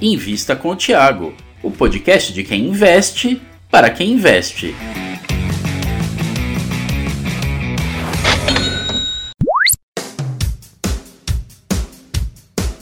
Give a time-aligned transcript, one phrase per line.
[0.00, 4.74] Invista com o Tiago, o podcast de quem investe para quem investe.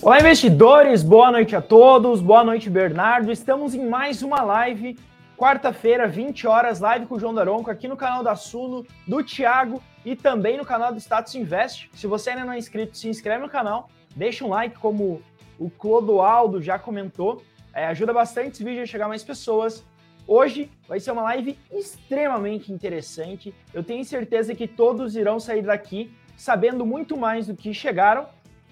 [0.02, 1.04] Olá, investidores!
[1.04, 2.20] Boa noite a todos.
[2.20, 3.30] Boa noite, Bernardo.
[3.30, 4.98] Estamos em mais uma live,
[5.38, 9.80] quarta-feira, 20 horas, live com o João Daronco, aqui no canal da Suno, do Thiago
[10.04, 11.88] e também no canal do Status Invest.
[11.94, 15.22] Se você ainda não é inscrito, se inscreve no canal, deixa um like, como
[15.58, 17.42] o Clodoaldo já comentou.
[17.72, 19.84] É, ajuda bastante esse vídeo a chegar mais pessoas.
[20.26, 23.54] Hoje vai ser uma live extremamente interessante.
[23.72, 28.26] Eu tenho certeza que todos irão sair daqui sabendo muito mais do que chegaram,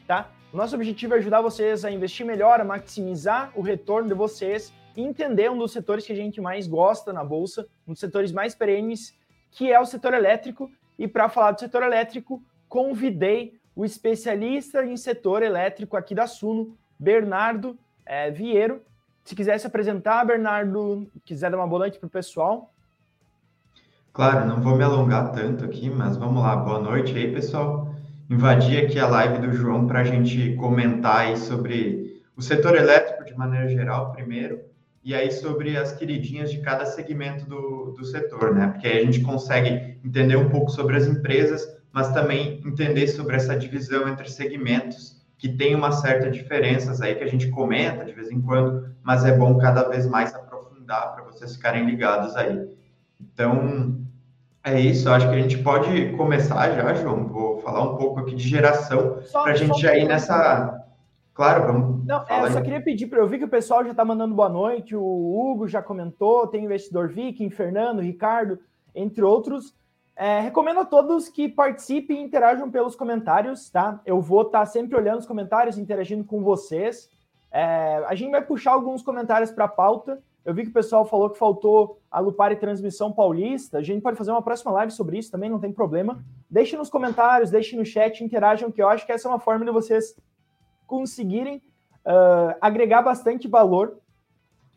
[0.07, 0.31] tá?
[0.53, 5.51] Nosso objetivo é ajudar vocês a investir melhor, a maximizar o retorno de vocês entender
[5.51, 9.17] um dos setores que a gente mais gosta na bolsa, um dos setores mais perenes,
[9.51, 10.71] que é o setor elétrico.
[10.99, 16.77] E para falar do setor elétrico, convidei o especialista em setor elétrico aqui da Suno,
[16.99, 18.83] Bernardo é, Vieiro.
[19.25, 22.73] Se quiser se apresentar, Bernardo, quiser dar uma boa noite para o pessoal.
[24.13, 26.57] Claro, não vou me alongar tanto aqui, mas vamos lá.
[26.57, 27.93] Boa noite aí, pessoal
[28.33, 33.25] invadir aqui a live do João para a gente comentar aí sobre o setor elétrico
[33.25, 34.59] de maneira geral, primeiro,
[35.05, 38.69] e aí sobre as queridinhas de cada segmento do, do setor, né?
[38.69, 43.37] Porque aí a gente consegue entender um pouco sobre as empresas, mas também entender sobre
[43.37, 48.13] essa divisão entre segmentos, que tem uma certa diferenças aí que a gente comenta de
[48.13, 52.69] vez em quando, mas é bom cada vez mais aprofundar para vocês ficarem ligados aí.
[53.21, 54.01] Então,
[54.65, 57.27] é isso, acho que a gente pode começar já, João.
[57.27, 60.81] Vou falar um pouco aqui de geração para a gente já ir nessa.
[61.35, 62.07] Claro, vamos.
[62.07, 64.35] Não, é, eu só queria pedir para eu vi que o pessoal já está mandando
[64.35, 64.95] boa noite.
[64.95, 68.59] O Hugo já comentou, tem o investidor Viking, Fernando, Ricardo,
[68.95, 69.75] entre outros.
[70.15, 74.01] É, recomendo a todos que participem e interajam pelos comentários, tá?
[74.05, 77.09] Eu vou estar tá sempre olhando os comentários, interagindo com vocês.
[77.51, 80.23] É, a gente vai puxar alguns comentários para a pauta.
[80.45, 83.79] Eu vi que o pessoal falou que faltou a Lupari Transmissão Paulista.
[83.79, 86.23] A gente pode fazer uma próxima live sobre isso também, não tem problema.
[86.51, 89.65] Deixe nos comentários, deixe no chat, interajam, que eu acho que essa é uma forma
[89.65, 90.17] de vocês
[90.87, 91.57] conseguirem
[92.05, 93.99] uh, agregar bastante valor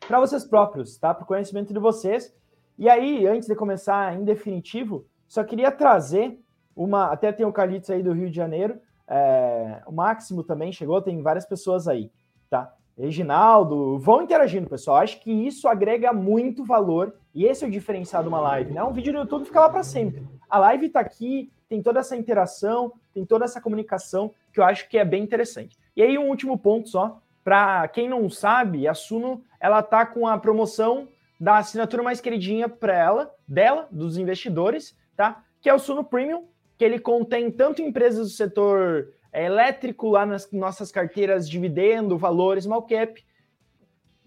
[0.07, 1.13] para vocês próprios, tá?
[1.13, 2.33] Para o conhecimento de vocês.
[2.77, 6.39] E aí, antes de começar em definitivo, só queria trazer
[6.75, 7.11] uma.
[7.11, 11.21] Até tem o Calitos aí do Rio de Janeiro, é, o Máximo também chegou, tem
[11.21, 12.11] várias pessoas aí,
[12.49, 12.73] tá?
[12.97, 14.97] Reginaldo, vão interagindo, pessoal.
[14.97, 18.83] Acho que isso agrega muito valor e esse é o diferencial de uma live, né?
[18.83, 20.25] Um vídeo no YouTube fica lá para sempre.
[20.49, 24.87] A live está aqui, tem toda essa interação, tem toda essa comunicação que eu acho
[24.87, 25.77] que é bem interessante.
[25.95, 30.27] E aí um último ponto só, para quem não sabe, a Suno ela tá com
[30.27, 31.07] a promoção
[31.39, 35.43] da assinatura mais queridinha para ela, dela, dos investidores, tá?
[35.61, 40.25] Que é o Suno Premium, que ele contém tanto empresas do setor é elétrico lá
[40.25, 43.21] nas nossas carteiras dividendo, valores, small cap,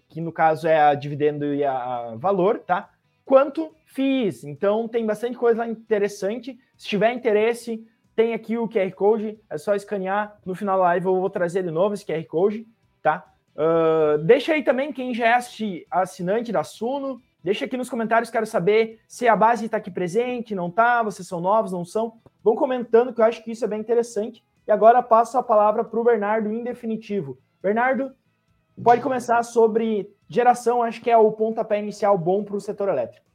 [0.07, 2.91] que no caso é a dividendo e a valor, tá?
[3.25, 4.43] Quanto FIIs.
[4.43, 6.59] Então tem bastante coisa interessante.
[6.77, 7.83] Se tiver interesse,
[8.15, 10.37] tem aqui o QR Code, é só escanear.
[10.45, 12.67] No final da live eu vou trazer de novo esse QR Code,
[13.01, 13.25] tá?
[13.55, 15.39] Uh, deixa aí também quem já é
[15.89, 17.19] assinante da Suno.
[17.43, 21.27] Deixa aqui nos comentários, quero saber se a base está aqui presente, não está, vocês
[21.27, 22.13] são novos, não são.
[22.43, 24.43] Vão comentando que eu acho que isso é bem interessante.
[24.67, 27.37] E agora passo a palavra para o Bernardo em definitivo.
[27.61, 28.11] Bernardo,
[28.83, 33.25] pode começar sobre geração, acho que é o pontapé inicial bom para o setor elétrico.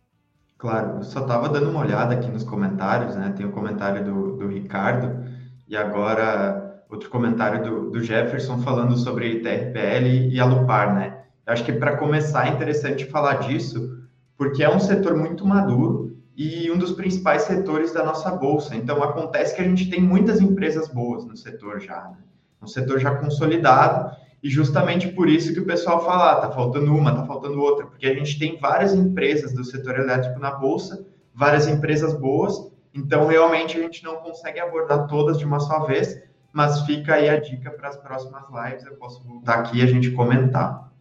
[0.59, 3.35] Claro, eu só estava dando uma olhada aqui nos comentários, né?
[3.37, 5.25] Tem o comentário do, do Ricardo
[5.67, 11.14] e agora outro comentário do, do Jefferson falando sobre TRPL e a Lupar, né?
[11.47, 13.99] Acho que para começar é interessante falar disso,
[14.37, 18.75] porque é um setor muito maduro e um dos principais setores da nossa bolsa.
[18.75, 22.19] Então, acontece que a gente tem muitas empresas boas no setor já, né?
[22.60, 26.94] um setor já consolidado, e justamente por isso que o pessoal fala, ah, tá faltando
[26.94, 31.06] uma, tá faltando outra, porque a gente tem várias empresas do setor elétrico na bolsa,
[31.34, 36.22] várias empresas boas, então realmente a gente não consegue abordar todas de uma só vez,
[36.53, 39.87] mas fica aí a dica para as próximas lives, eu posso voltar aqui e a
[39.87, 40.93] gente comentar.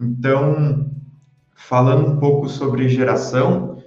[0.00, 0.90] Então,
[1.54, 3.82] falando um pouco sobre geração,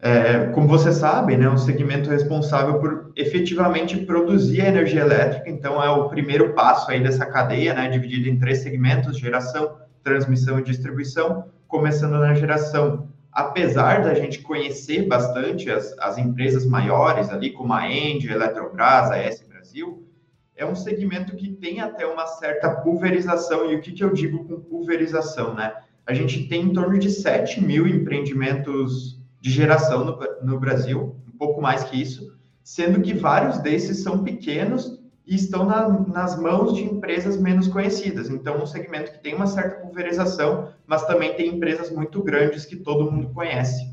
[0.00, 5.82] é, como você sabe, né, um segmento responsável por efetivamente produzir a energia elétrica, então
[5.82, 10.62] é o primeiro passo aí dessa cadeia, né, dividido em três segmentos, geração, transmissão e
[10.62, 13.08] distribuição, começando na geração.
[13.32, 19.10] Apesar da gente conhecer bastante as, as empresas maiores ali, como a Engie, a Eletrobras,
[19.10, 20.06] a S Brasil,
[20.56, 24.44] é um segmento que tem até uma certa pulverização, e o que, que eu digo
[24.44, 25.74] com pulverização, né?
[26.06, 31.36] A gente tem em torno de 7 mil empreendimentos de geração no, no Brasil, um
[31.36, 36.74] pouco mais que isso, sendo que vários desses são pequenos e estão na, nas mãos
[36.74, 38.28] de empresas menos conhecidas.
[38.28, 42.76] Então, um segmento que tem uma certa pulverização, mas também tem empresas muito grandes que
[42.76, 43.90] todo mundo conhece.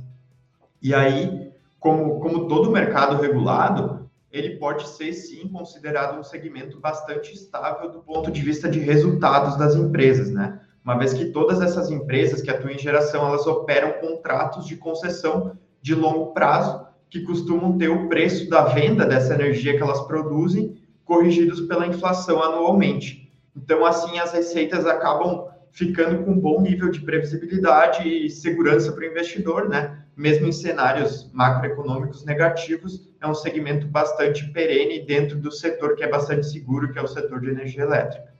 [0.81, 4.00] E aí, como, como todo mercado regulado,
[4.31, 9.57] ele pode ser sim considerado um segmento bastante estável do ponto de vista de resultados
[9.57, 10.59] das empresas, né?
[10.83, 15.57] Uma vez que todas essas empresas que atuam em geração, elas operam contratos de concessão
[15.81, 20.77] de longo prazo, que costumam ter o preço da venda dessa energia que elas produzem
[21.03, 23.31] corrigidos pela inflação anualmente.
[23.55, 29.01] Então, assim, as receitas acabam ficando com um bom nível de previsibilidade e segurança para
[29.03, 30.03] o investidor, né?
[30.15, 36.09] Mesmo em cenários macroeconômicos negativos, é um segmento bastante perene dentro do setor que é
[36.09, 38.31] bastante seguro, que é o setor de energia elétrica.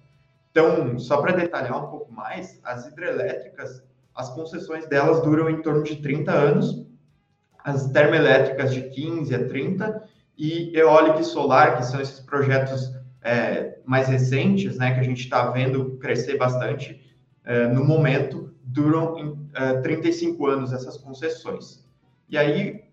[0.52, 3.82] Então, só para detalhar um pouco mais, as hidrelétricas,
[4.14, 6.86] as concessões delas duram em torno de 30 anos,
[7.64, 10.04] as termoelétricas de 15 a 30
[10.38, 12.92] e eólica e solar, que são esses projetos
[13.22, 17.00] é, mais recentes, né, que a gente está vendo crescer bastante,
[17.74, 21.84] no momento, duram em, é, 35 anos essas concessões.
[22.30, 22.84] E aí,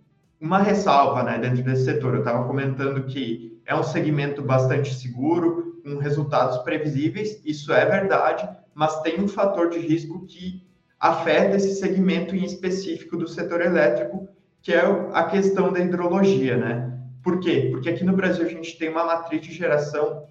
[0.40, 5.80] uma ressalva né, dentro desse setor, eu estava comentando que é um segmento bastante seguro,
[5.82, 10.66] com resultados previsíveis, isso é verdade, mas tem um fator de risco que
[10.98, 14.28] afeta esse segmento em específico do setor elétrico,
[14.60, 14.80] que é
[15.12, 16.98] a questão da hidrologia, né?
[17.22, 17.68] Por quê?
[17.70, 20.24] Porque aqui no Brasil a gente tem uma matriz de geração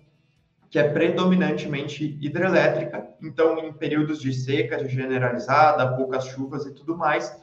[0.69, 7.34] que é predominantemente hidrelétrica, então em períodos de seca generalizada, poucas chuvas e tudo mais,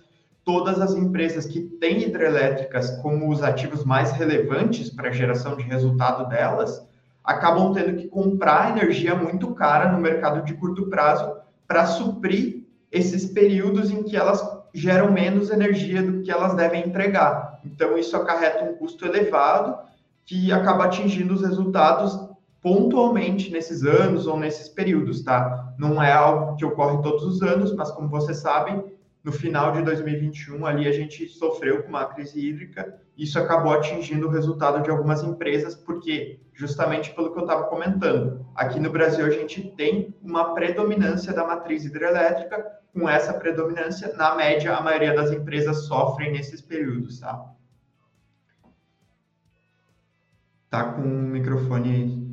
[0.45, 5.63] todas as empresas que têm hidrelétricas como os ativos mais relevantes para a geração de
[5.63, 6.87] resultado delas,
[7.23, 11.35] acabam tendo que comprar energia muito cara no mercado de curto prazo
[11.67, 17.61] para suprir esses períodos em que elas geram menos energia do que elas devem entregar.
[17.65, 19.79] Então, isso acarreta um custo elevado
[20.27, 22.34] que acaba atingindo os resultados
[22.65, 25.75] pontualmente nesses anos ou nesses períodos, tá?
[25.77, 28.83] Não é algo que ocorre todos os anos, mas como vocês sabem,
[29.23, 34.27] no final de 2021 ali a gente sofreu com uma crise hídrica, isso acabou atingindo
[34.27, 39.27] o resultado de algumas empresas, porque justamente pelo que eu estava comentando, aqui no Brasil
[39.27, 42.65] a gente tem uma predominância da matriz hidrelétrica,
[42.95, 47.45] com essa predominância, na média a maioria das empresas sofrem nesses períodos, tá?
[50.71, 52.25] Tá com o microfone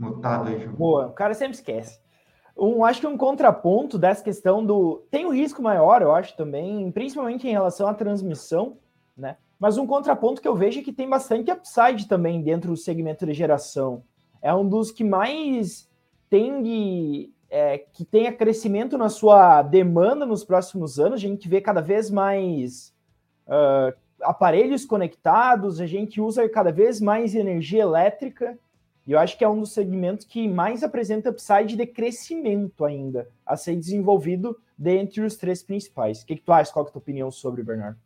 [0.00, 0.74] mutado aí, João.
[0.74, 2.00] Boa, o cara sempre esquece
[2.60, 5.02] um, acho que um contraponto dessa questão do.
[5.10, 8.76] Tem um risco maior, eu acho também, principalmente em relação à transmissão,
[9.16, 9.36] né?
[9.58, 13.24] Mas um contraponto que eu vejo é que tem bastante upside também dentro do segmento
[13.26, 14.02] de geração.
[14.42, 15.88] É um dos que mais
[16.28, 21.14] tem é, que tenha crescimento na sua demanda nos próximos anos.
[21.14, 22.94] A gente vê cada vez mais
[23.46, 28.58] uh, aparelhos conectados, a gente usa cada vez mais energia elétrica.
[29.06, 33.28] E eu acho que é um dos segmentos que mais apresenta upside de crescimento ainda
[33.44, 36.22] a ser desenvolvido dentre os três principais.
[36.22, 36.72] O que, que tu acha?
[36.72, 37.98] Qual é a tua opinião sobre, Bernardo?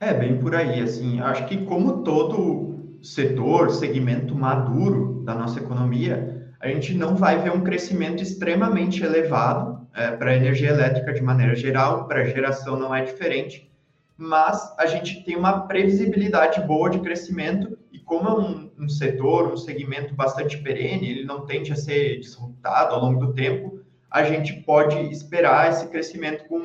[0.00, 6.52] É, bem por aí, assim, acho que como todo setor, segmento maduro da nossa economia,
[6.60, 11.22] a gente não vai ver um crescimento extremamente elevado é, para a energia elétrica de
[11.22, 13.70] maneira geral, para a geração não é diferente,
[14.16, 19.52] mas a gente tem uma previsibilidade boa de crescimento e como é um, um, setor,
[19.52, 23.80] um segmento bastante perene, ele não tende a ser disruptado ao longo do tempo,
[24.10, 26.58] a gente pode esperar esse crescimento com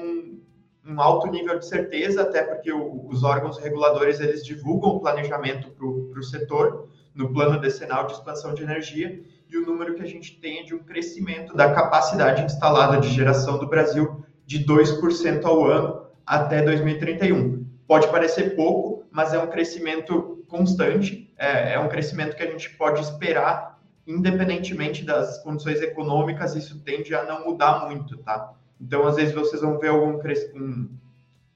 [0.86, 5.70] um, alto nível de certeza, até porque o, os órgãos reguladores eles divulgam o planejamento
[5.72, 10.06] para o setor no plano decenal de expansão de energia e o número que a
[10.06, 15.44] gente tem é de um crescimento da capacidade instalada de geração do Brasil de 2%
[15.44, 17.59] ao ano até 2031.
[17.89, 22.69] Pode parecer pouco, mas é um crescimento constante, é, é um crescimento que a gente
[22.77, 28.53] pode esperar, independentemente das condições econômicas, isso tende a não mudar muito, tá?
[28.79, 30.22] Então, às vezes, vocês vão ver algum
[30.53, 30.88] um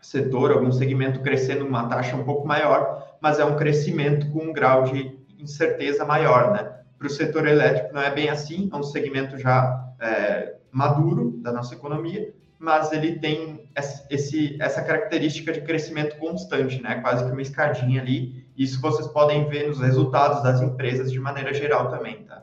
[0.02, 4.54] setor, algum segmento crescendo uma taxa um pouco maior, mas é um crescimento com um
[4.54, 6.80] grau de incerteza maior, né?
[6.98, 11.52] Para o setor elétrico não é bem assim, é um segmento já é, maduro da
[11.52, 12.34] nossa economia,
[12.64, 13.70] mas ele tem
[14.10, 17.02] esse, essa característica de crescimento constante, né?
[17.02, 18.48] Quase que uma escadinha ali.
[18.58, 22.42] Isso vocês podem ver nos resultados das empresas de maneira geral também, tá?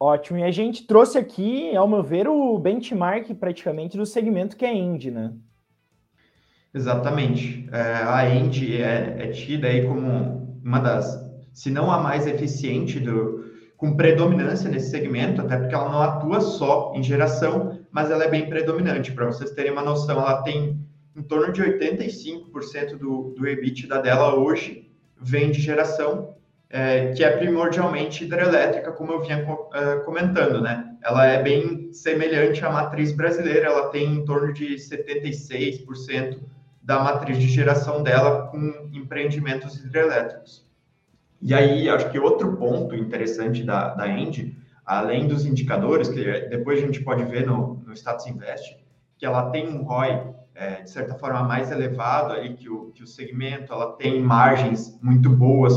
[0.00, 0.38] Ótimo.
[0.38, 4.70] E a gente trouxe aqui, ao meu ver, o benchmark praticamente do segmento que é
[4.70, 5.34] a Indy, né?
[6.72, 7.68] Exatamente.
[7.70, 11.22] É, a Indy é, é tida aí como uma das,
[11.52, 13.44] se não a mais eficiente do,
[13.76, 18.28] com predominância nesse segmento, até porque ela não atua só em geração, mas ela é
[18.28, 19.12] bem predominante.
[19.12, 20.80] Para vocês terem uma noção, ela tem
[21.14, 26.34] em torno de 85% do, do EBITDA dela hoje vem de geração.
[26.72, 30.96] é, que é primordialmente hidrelétrica, como eu vinha é, comentando, né?
[31.04, 36.38] Ela é bem semelhante à matriz brasileira, ela tem em torno de 76%
[36.82, 40.66] da matriz de geração dela com empreendimentos hidrelétricos.
[41.42, 46.78] E aí, acho que outro ponto interessante da, da End, além dos indicadores, que depois
[46.82, 48.76] a gente pode ver no, no Status Invest,
[49.16, 53.02] que ela tem um ROI, é, de certa forma, mais elevado ali que o, que
[53.02, 55.74] o segmento, ela tem margens muito boas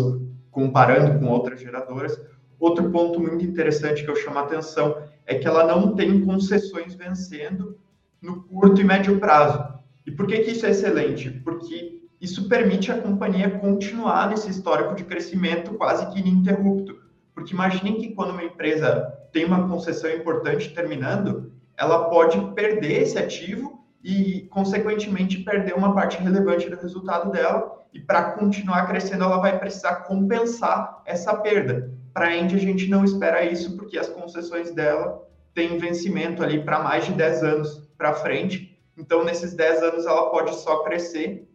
[0.51, 2.19] comparando com outras geradoras.
[2.59, 6.95] Outro ponto muito interessante que eu chamo a atenção é que ela não tem concessões
[6.95, 7.77] vencendo
[8.21, 9.75] no curto e médio prazo.
[10.05, 11.29] E por que, que isso é excelente?
[11.29, 17.04] Porque isso permite a companhia continuar nesse histórico de crescimento quase que ininterrupto.
[17.35, 23.19] Porque imaginem que quando uma empresa tem uma concessão importante terminando, ela pode perder esse
[23.19, 27.85] ativo e, consequentemente, perder uma parte relevante do resultado dela.
[27.93, 31.91] E para continuar crescendo, ela vai precisar compensar essa perda.
[32.13, 35.21] Para a Indy, a gente não espera isso, porque as concessões dela
[35.53, 40.29] têm vencimento ali para mais de 10 anos para frente então, nesses 10 anos, ela
[40.29, 41.49] pode só crescer.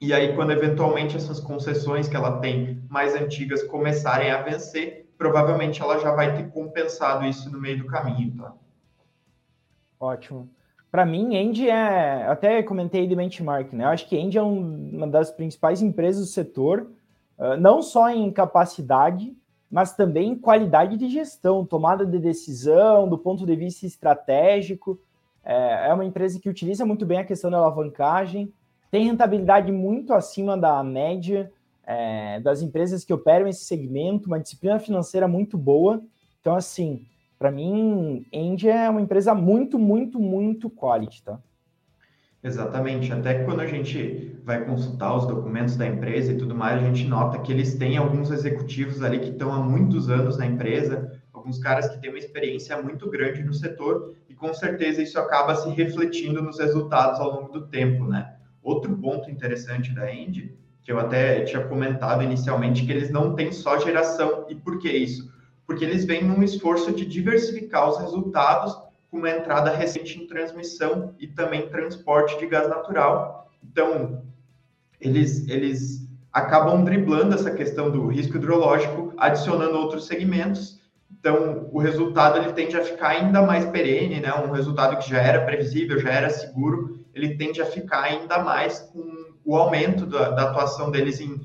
[0.00, 5.80] E aí, quando eventualmente essas concessões que ela tem mais antigas começarem a vencer, provavelmente
[5.80, 8.52] ela já vai ter compensado isso no meio do caminho, tá?
[10.00, 10.50] Ótimo.
[10.90, 12.26] Para mim, End é.
[12.26, 13.84] Até comentei de benchmark, né?
[13.84, 16.90] Eu acho que End é um, uma das principais empresas do setor,
[17.38, 19.32] uh, não só em capacidade,
[19.70, 24.98] mas também em qualidade de gestão, tomada de decisão, do ponto de vista estratégico.
[25.44, 28.52] É, é uma empresa que utiliza muito bem a questão da alavancagem,
[28.90, 31.50] tem rentabilidade muito acima da média
[31.86, 36.02] é, das empresas que operam esse segmento, uma disciplina financeira muito boa.
[36.40, 37.06] Então, assim,
[37.38, 41.40] para mim, Engie é uma empresa muito, muito, muito quality, tá?
[42.42, 43.12] Exatamente.
[43.12, 47.06] Até quando a gente vai consultar os documentos da empresa e tudo mais, a gente
[47.06, 51.58] nota que eles têm alguns executivos ali que estão há muitos anos na empresa, alguns
[51.58, 55.68] caras que têm uma experiência muito grande no setor e com certeza isso acaba se
[55.70, 58.36] refletindo nos resultados ao longo do tempo, né?
[58.60, 63.52] Outro ponto interessante da End, que eu até tinha comentado inicialmente, que eles não têm
[63.52, 64.46] só geração.
[64.48, 65.32] E por que isso?
[65.66, 68.76] Porque eles vêm num esforço de diversificar os resultados
[69.10, 73.50] com uma entrada recente em transmissão e também transporte de gás natural.
[73.62, 74.22] Então,
[75.00, 80.82] eles, eles acabam driblando essa questão do risco hidrológico, adicionando outros segmentos
[81.22, 84.34] então, o resultado ele tende a ficar ainda mais perene, né?
[84.34, 88.80] Um resultado que já era previsível, já era seguro, ele tende a ficar ainda mais
[88.80, 91.40] com o aumento da, da atuação deles em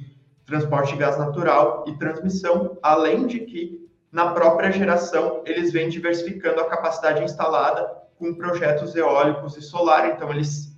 [0.46, 6.62] transporte de gás natural e transmissão, além de que na própria geração eles vêm diversificando
[6.62, 7.86] a capacidade instalada
[8.18, 10.76] com projetos eólicos e solar, então eles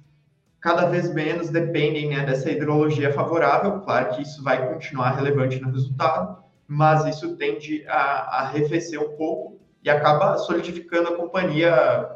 [0.59, 3.79] cada vez menos dependem né, dessa hidrologia favorável.
[3.81, 9.59] Claro que isso vai continuar relevante no resultado, mas isso tende a, arrefecer um pouco
[9.83, 12.09] e acaba solidificando a companhia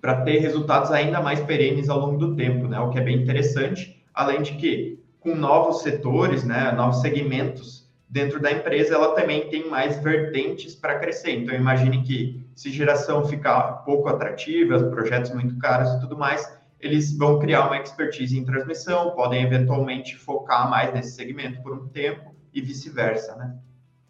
[0.00, 2.78] para ter resultados ainda mais perenes ao longo do tempo, né?
[2.80, 8.40] O que é bem interessante, além de que com novos setores, né, novos segmentos dentro
[8.40, 11.38] da empresa, ela também tem mais vertentes para crescer.
[11.38, 17.16] Então imagine que se geração ficar pouco atrativa, projetos muito caros e tudo mais, eles
[17.16, 22.34] vão criar uma expertise em transmissão, podem eventualmente focar mais nesse segmento por um tempo
[22.52, 23.54] e vice-versa, né?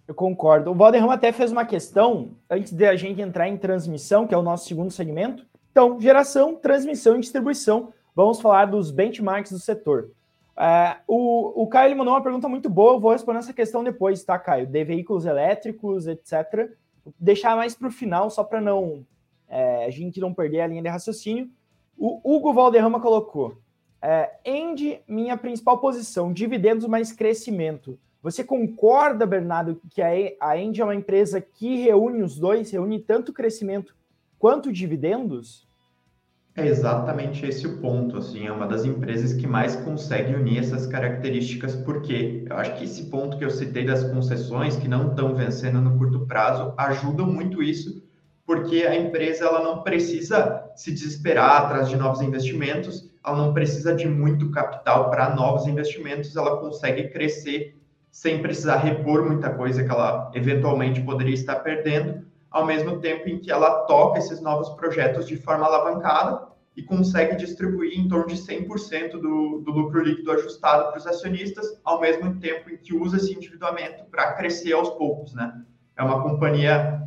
[0.07, 0.71] Eu concordo.
[0.71, 4.39] O Valderrama até fez uma questão antes de a gente entrar em transmissão, que é
[4.39, 5.45] o nosso segundo segmento.
[5.71, 7.93] Então, geração, transmissão e distribuição.
[8.19, 10.11] Vamos falar dos benchmarks do setor.
[10.57, 14.25] Uh, o, o Caio mandou uma pergunta muito boa, eu vou responder essa questão depois,
[14.25, 14.67] tá, Caio?
[14.67, 16.69] De veículos elétricos, etc.
[17.17, 19.07] Deixar mais para o final, só para não
[19.49, 21.49] é, a gente não perder a linha de raciocínio.
[21.97, 23.57] O Hugo Valderrama colocou:
[24.03, 27.97] é, End, minha principal posição, dividendos mais crescimento.
[28.21, 33.33] Você concorda, Bernardo, que a End é uma empresa que reúne os dois, reúne tanto
[33.33, 33.95] crescimento
[34.41, 35.68] quanto dividendos?
[36.59, 40.89] É exatamente esse o ponto, assim, é uma das empresas que mais consegue unir essas
[40.89, 45.37] características, porque eu acho que esse ponto que eu citei das concessões, que não estão
[45.37, 48.03] vencendo no curto prazo, ajudam muito isso,
[48.45, 53.95] porque a empresa ela não precisa se desesperar atrás de novos investimentos, ela não precisa
[53.95, 59.91] de muito capital para novos investimentos, ela consegue crescer sem precisar repor muita coisa que
[59.93, 65.29] ela eventualmente poderia estar perdendo, ao mesmo tempo em que ela toca esses novos projetos
[65.29, 66.48] de forma alavancada
[66.79, 71.67] e consegue distribuir em torno de 100% do, do lucro líquido ajustado para os acionistas,
[71.83, 75.61] ao mesmo tempo em que usa esse endividamento para crescer aos poucos, né?
[75.97, 77.03] É uma companhia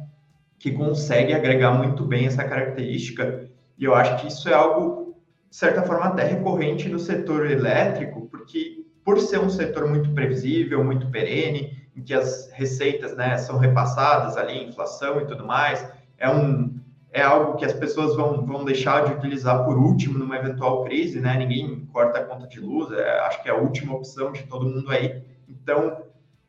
[0.60, 5.16] que consegue agregar muito bem essa característica e eu acho que isso é algo,
[5.50, 10.84] de certa forma, até recorrente no setor elétrico, porque por ser um setor muito previsível,
[10.84, 16.30] muito perene, em que as receitas né, são repassadas ali, inflação e tudo mais, é,
[16.30, 16.78] um,
[17.12, 21.20] é algo que as pessoas vão, vão deixar de utilizar por último numa eventual crise,
[21.20, 21.36] né?
[21.38, 24.66] Ninguém corta a conta de luz, é, acho que é a última opção de todo
[24.66, 25.22] mundo aí.
[25.48, 26.04] Então,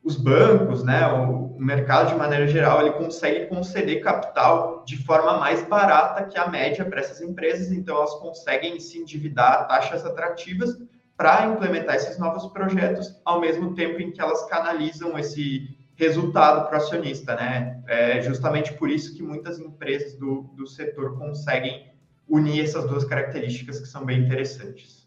[0.04, 5.38] os bancos, né, o, o mercado de maneira geral, ele consegue conceder capital de forma
[5.38, 10.04] mais barata que a média para essas empresas, então elas conseguem se endividar a taxas
[10.04, 10.76] atrativas
[11.16, 16.78] para implementar esses novos projetos, ao mesmo tempo em que elas canalizam esse resultado para
[16.78, 17.82] o acionista, né?
[17.86, 21.92] É justamente por isso que muitas empresas do, do setor conseguem
[22.28, 25.06] unir essas duas características que são bem interessantes.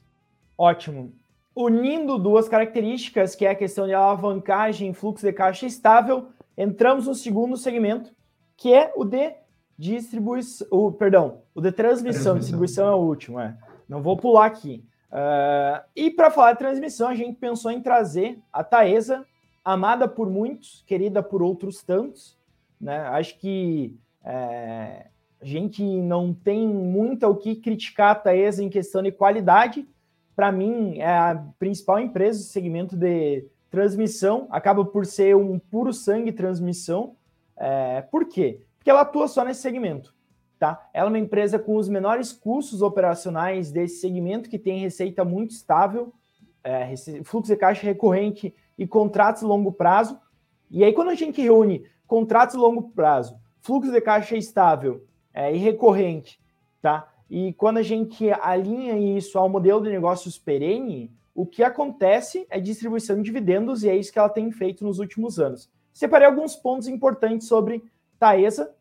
[0.58, 1.14] Ótimo.
[1.56, 7.08] Unindo duas características, que é a questão de alavancagem e fluxo de caixa estável, entramos
[7.08, 8.14] no segundo segmento,
[8.58, 9.34] que é o de
[9.78, 12.34] distribuição, o, perdão, o de transmissão.
[12.34, 12.40] transmissão.
[12.40, 13.58] Distribuição é o último, é.
[13.88, 14.84] Não vou pular aqui.
[15.12, 19.26] Uh, e para falar de transmissão, a gente pensou em trazer a Taesa,
[19.66, 22.38] amada por muitos, querida por outros tantos.
[22.80, 23.00] Né?
[23.00, 25.08] Acho que é,
[25.42, 29.88] a gente não tem muito o que criticar a Taesa em questão de qualidade.
[30.36, 35.92] Para mim, é a principal empresa do segmento de transmissão, acaba por ser um puro
[35.92, 37.16] sangue transmissão.
[37.58, 38.62] É, por quê?
[38.78, 40.14] Porque ela atua só nesse segmento.
[40.60, 40.90] Tá?
[40.94, 45.52] Ela é uma empresa com os menores custos operacionais desse segmento, que tem receita muito
[45.52, 46.14] estável,
[46.64, 46.94] é,
[47.24, 50.20] fluxo de caixa recorrente e contratos longo prazo.
[50.70, 55.58] E aí, quando a gente reúne contratos longo prazo, fluxo de caixa estável é, e
[55.58, 56.40] recorrente,
[56.82, 57.12] tá?
[57.30, 62.60] E quando a gente alinha isso ao modelo de negócios perene, o que acontece é
[62.60, 65.70] distribuição de dividendos e é isso que ela tem feito nos últimos anos.
[65.92, 67.84] Separei alguns pontos importantes sobre
[68.20, 68.74] Taesa,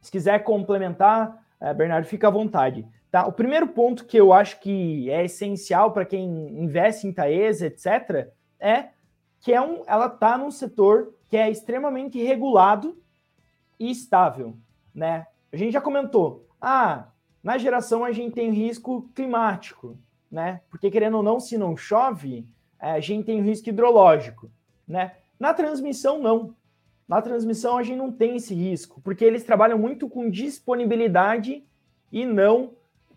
[0.00, 2.86] se quiser complementar, é, Bernardo, fica à vontade.
[3.10, 3.26] Tá?
[3.26, 6.24] O primeiro ponto que eu acho que é essencial para quem
[6.62, 8.88] investe em Taesa, etc., é
[9.42, 12.96] que é um, ela está num setor que é extremamente regulado
[13.78, 14.56] e estável.
[14.94, 15.26] Né?
[15.52, 17.08] A gente já comentou, ah,
[17.42, 19.98] na geração a gente tem risco climático,
[20.30, 20.60] né?
[20.70, 22.46] Porque querendo ou não, se não chove,
[22.80, 24.48] é, a gente tem risco hidrológico,
[24.86, 25.16] né?
[25.38, 26.54] Na transmissão, não.
[27.08, 31.64] Na transmissão a gente não tem esse risco, porque eles trabalham muito com disponibilidade
[32.12, 32.70] e não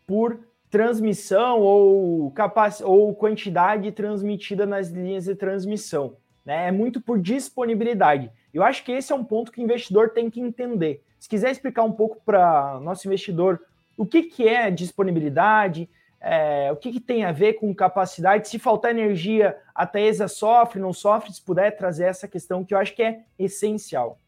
[0.08, 0.40] por
[0.76, 2.84] transmissão ou, capac...
[2.84, 6.18] ou quantidade transmitida nas linhas de transmissão.
[6.44, 6.68] Né?
[6.68, 8.30] É muito por disponibilidade.
[8.54, 11.02] Eu acho que esse é um ponto que o investidor tem que entender.
[11.18, 13.62] Se quiser explicar um pouco para nosso investidor
[13.98, 18.50] o que, que é disponibilidade, é, o que, que, tem a ver com capacidade?
[18.50, 21.32] Se faltar energia, a Taesa sofre, não sofre?
[21.32, 24.20] Se puder trazer essa questão que eu acho que é essencial.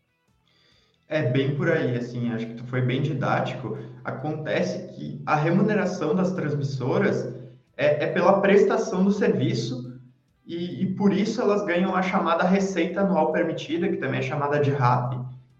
[1.10, 3.78] É bem por aí, assim, acho que tu foi bem didático.
[4.04, 7.34] Acontece que a remuneração das transmissoras
[7.78, 10.02] é, é pela prestação do serviço
[10.46, 14.60] e, e, por isso elas ganham a chamada receita anual permitida, que também é chamada
[14.60, 15.14] de RAP.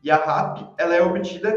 [0.04, 1.54] E a RAP ela é obtida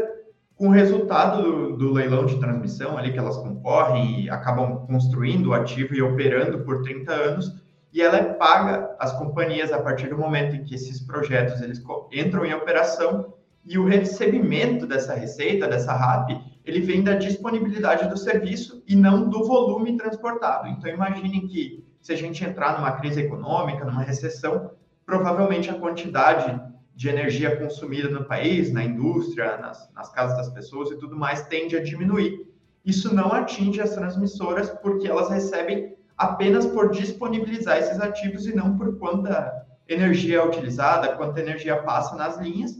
[0.55, 5.47] com o resultado do, do, leilão de transmissão ali que elas concorrem e acabam construindo
[5.47, 10.07] o ativo e operando por 30 anos, e ela é paga às companhias a partir
[10.07, 13.33] do momento em que esses projetos eles entram em operação
[13.65, 16.29] e o recebimento dessa receita, dessa RAP,
[16.65, 20.67] ele vem da disponibilidade do serviço e não do volume transportado.
[20.67, 24.71] Então imaginem que se a gente entrar numa crise econômica, numa recessão,
[25.05, 26.59] provavelmente a quantidade
[26.95, 31.43] de energia consumida no país, na indústria, nas, nas casas das pessoas e tudo mais,
[31.47, 32.47] tende a diminuir.
[32.85, 38.77] Isso não atinge as transmissoras porque elas recebem apenas por disponibilizar esses ativos e não
[38.77, 42.77] por quanta energia é utilizada, quanta energia passa nas linhas.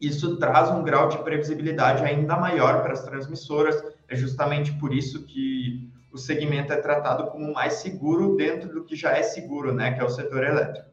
[0.00, 3.82] Isso traz um grau de previsibilidade ainda maior para as transmissoras.
[4.08, 8.96] É justamente por isso que o segmento é tratado como mais seguro dentro do que
[8.96, 10.88] já é seguro, né, que é o setor elétrico.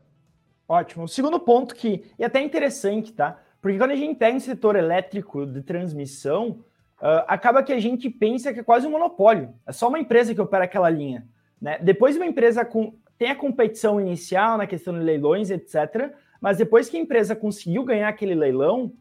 [0.68, 1.06] Ótimo.
[1.06, 3.40] O segundo ponto que é até interessante, tá?
[3.62, 6.60] Porque quando a gente pega um setor elétrico de transmissão,
[7.02, 9.54] uh, acaba que a gente pensa que é quase um monopólio.
[9.66, 11.28] É só uma empresa que opera aquela linha.
[11.60, 11.80] Né?
[11.82, 16.14] Depois uma empresa com, tem a competição inicial na questão de leilões, etc.
[16.42, 18.92] Mas depois que a empresa conseguiu ganhar aquele leilão,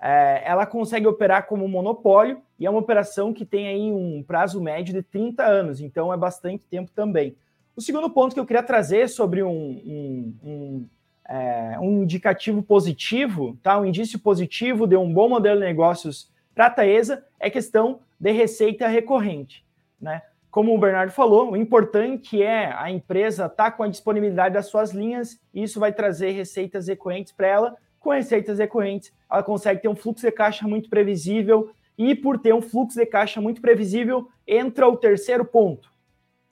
[0.00, 4.60] é, ela consegue operar como monopólio e é uma operação que tem aí um prazo
[4.60, 7.34] médio de 30 anos, então é bastante tempo também.
[7.74, 10.88] O segundo ponto que eu queria trazer sobre um, um, um
[11.28, 13.78] é, um indicativo positivo, tá?
[13.78, 18.30] um indício positivo de um bom modelo de negócios para a Taesa é questão de
[18.30, 19.64] receita recorrente.
[20.00, 20.22] Né?
[20.56, 24.64] Como o Bernardo falou, o importante é a empresa estar tá com a disponibilidade das
[24.68, 27.76] suas linhas, e isso vai trazer receitas recorrentes para ela.
[28.00, 32.54] Com receitas recorrentes, ela consegue ter um fluxo de caixa muito previsível, e por ter
[32.54, 35.92] um fluxo de caixa muito previsível, entra o terceiro ponto: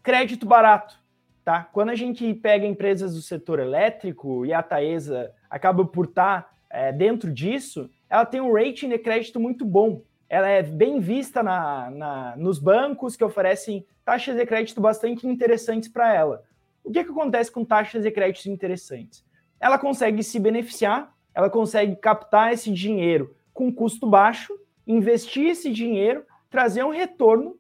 [0.03, 1.03] crédito barato.
[1.43, 1.65] Tá?
[1.73, 6.51] Quando a gente pega empresas do setor elétrico, e a Taesa acaba por estar tá,
[6.69, 10.03] é, dentro disso, ela tem um rating de crédito muito bom.
[10.35, 15.89] Ela é bem vista na, na nos bancos que oferecem taxas de crédito bastante interessantes
[15.89, 16.43] para ela.
[16.83, 19.25] O que, que acontece com taxas de crédito interessantes?
[19.61, 24.53] Ela consegue se beneficiar, ela consegue captar esse dinheiro com custo baixo,
[24.85, 27.57] investir esse dinheiro, trazer um retorno,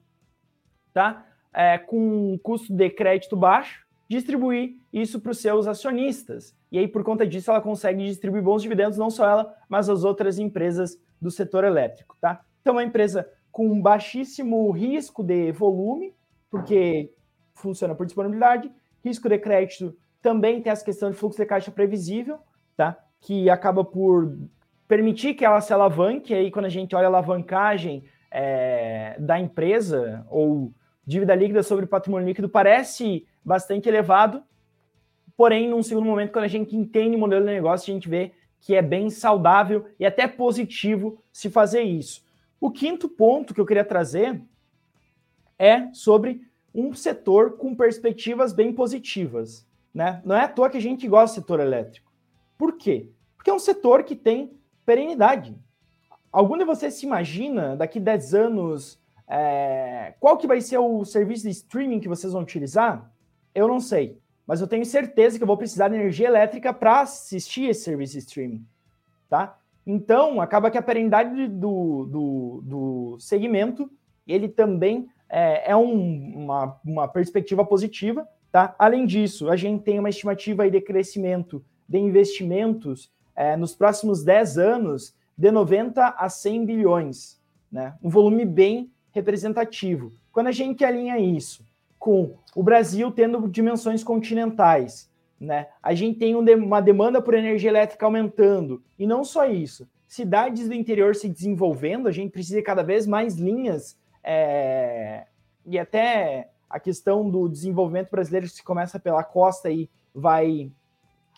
[0.92, 1.24] tá?
[1.52, 6.56] É, com um custo de crédito baixo, distribuir isso para os seus acionistas.
[6.72, 10.02] E aí, por conta disso, ela consegue distribuir bons dividendos, não só ela, mas as
[10.02, 12.44] outras empresas do setor elétrico, tá?
[12.64, 16.14] Então, uma empresa com baixíssimo risco de volume,
[16.50, 17.12] porque
[17.52, 18.72] funciona por disponibilidade,
[19.04, 22.38] risco de crédito também tem essa questão de fluxo de caixa previsível,
[22.74, 22.98] tá?
[23.20, 24.34] Que acaba por
[24.88, 26.32] permitir que ela se alavanque.
[26.32, 30.72] Aí, quando a gente olha a alavancagem é, da empresa ou
[31.06, 34.42] dívida líquida sobre patrimônio líquido, parece bastante elevado.
[35.36, 38.32] Porém, num segundo momento, quando a gente entende o modelo de negócio, a gente vê
[38.58, 42.23] que é bem saudável e até positivo se fazer isso.
[42.64, 44.42] O quinto ponto que eu queria trazer
[45.58, 49.68] é sobre um setor com perspectivas bem positivas.
[49.92, 50.22] Né?
[50.24, 52.10] Não é à toa que a gente gosta do setor elétrico.
[52.56, 53.10] Por quê?
[53.36, 55.54] Porque é um setor que tem perenidade.
[56.32, 58.98] Algum de vocês se imagina, daqui 10 anos,
[59.28, 63.12] é, qual que vai ser o serviço de streaming que vocês vão utilizar?
[63.54, 64.18] Eu não sei.
[64.46, 68.14] Mas eu tenho certeza que eu vou precisar de energia elétrica para assistir esse serviço
[68.14, 68.66] de streaming.
[69.28, 69.58] Tá?
[69.86, 73.90] Então, acaba que a perenidade do, do, do segmento,
[74.26, 78.26] ele também é, é um, uma, uma perspectiva positiva.
[78.50, 78.74] Tá?
[78.78, 84.58] Além disso, a gente tem uma estimativa de crescimento de investimentos é, nos próximos 10
[84.58, 87.40] anos de 90 a 100 bilhões.
[87.70, 87.94] Né?
[88.02, 90.12] Um volume bem representativo.
[90.32, 91.64] Quando a gente alinha isso
[91.98, 95.68] com o Brasil tendo dimensões continentais, né?
[95.82, 98.82] A gente tem uma demanda por energia elétrica aumentando.
[98.98, 103.36] E não só isso, cidades do interior se desenvolvendo, a gente precisa cada vez mais
[103.36, 105.26] linhas é,
[105.66, 110.70] e até a questão do desenvolvimento brasileiro se começa pela costa e vai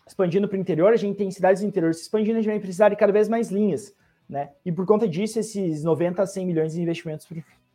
[0.07, 2.61] expandindo para o interior, a gente tem cidades do interior se expandindo, a gente vai
[2.61, 3.93] precisar de cada vez mais linhas,
[4.29, 4.51] né?
[4.65, 7.27] E por conta disso, esses 90 a 100 milhões de investimentos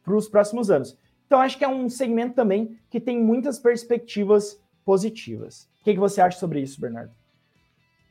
[0.03, 0.97] para os próximos anos.
[1.27, 5.69] Então, acho que é um segmento também que tem muitas perspectivas positivas.
[5.81, 7.11] O que, que você acha sobre isso, Bernardo?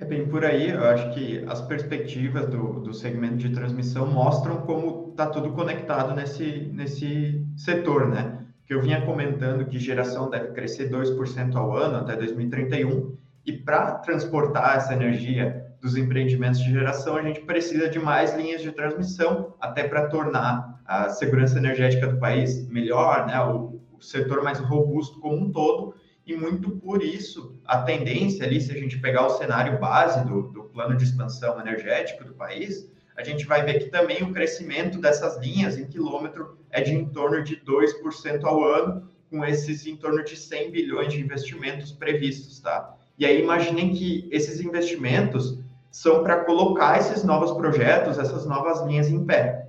[0.01, 4.63] É bem por aí, eu acho que as perspectivas do, do segmento de transmissão mostram
[4.63, 8.39] como está tudo conectado nesse, nesse setor, né?
[8.67, 13.15] Que eu vinha comentando que geração deve crescer 2% ao ano até 2031,
[13.47, 18.63] e para transportar essa energia dos empreendimentos de geração, a gente precisa de mais linhas
[18.63, 23.39] de transmissão, até para tornar a segurança energética do país melhor, né?
[23.45, 25.95] o, o setor mais robusto como um todo,
[26.27, 30.43] e muito por isso a tendência ali, se a gente pegar o cenário base do,
[30.43, 34.99] do plano de expansão energético do país, a gente vai ver que também o crescimento
[34.99, 39.97] dessas linhas em quilômetro é de em torno de 2% ao ano, com esses em
[39.97, 42.97] torno de 100 bilhões de investimentos previstos, tá?
[43.19, 45.59] E aí imaginem que esses investimentos
[45.91, 49.69] são para colocar esses novos projetos, essas novas linhas em pé,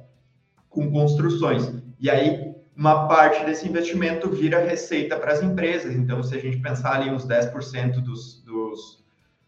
[0.70, 1.74] com construções.
[2.00, 2.51] E aí
[2.82, 5.94] uma parte desse investimento vira receita para as empresas.
[5.94, 9.04] Então, se a gente pensar ali uns 10% dos, dos,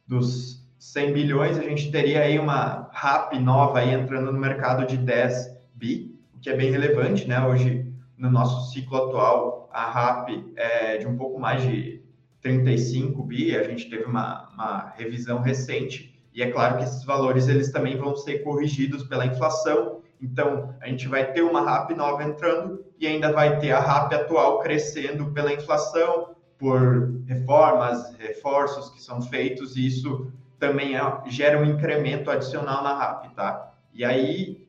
[0.05, 4.97] dos 100 bilhões, a gente teria aí uma RAP nova aí entrando no mercado de
[4.97, 7.43] 10 bi, o que é bem relevante, né?
[7.43, 12.03] Hoje, no nosso ciclo atual, a RAP é de um pouco mais de
[12.39, 17.47] 35 bi, a gente teve uma, uma revisão recente, e é claro que esses valores
[17.47, 22.23] eles também vão ser corrigidos pela inflação, então, a gente vai ter uma RAP nova
[22.23, 29.03] entrando e ainda vai ter a RAP atual crescendo pela inflação, por reformas, reforços que
[29.03, 33.73] são feitos, e isso também é, gera um incremento adicional na RAP, tá?
[33.93, 34.65] E aí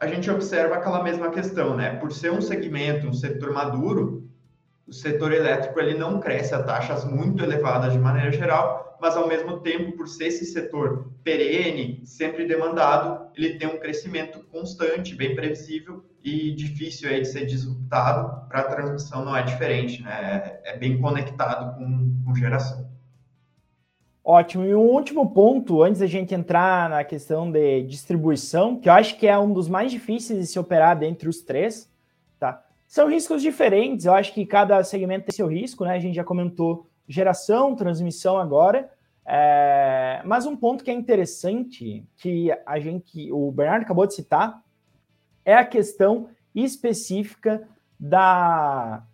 [0.00, 1.96] a gente observa aquela mesma questão, né?
[1.96, 4.26] Por ser um segmento, um setor maduro,
[4.86, 9.26] o setor elétrico ele não cresce a taxas muito elevadas de maneira geral, mas ao
[9.26, 15.34] mesmo tempo, por ser esse setor perene, sempre demandado, ele tem um crescimento constante, bem
[15.34, 18.48] previsível e difícil aí de ser disruptado.
[18.48, 20.60] Para a transmissão não é diferente, né?
[20.64, 22.88] É, bem conectado com, com geração.
[24.24, 24.64] Ótimo.
[24.64, 29.16] E um último ponto, antes da gente entrar na questão de distribuição, que eu acho
[29.18, 31.88] que é um dos mais difíceis de se operar dentre os três?
[32.86, 35.94] São riscos diferentes, eu acho que cada segmento tem seu risco, né?
[35.94, 38.90] A gente já comentou geração, transmissão agora.
[39.26, 44.62] É, mas um ponto que é interessante, que a gente, o Bernardo acabou de citar,
[45.44, 47.68] é a questão específica
[47.98, 49.04] da,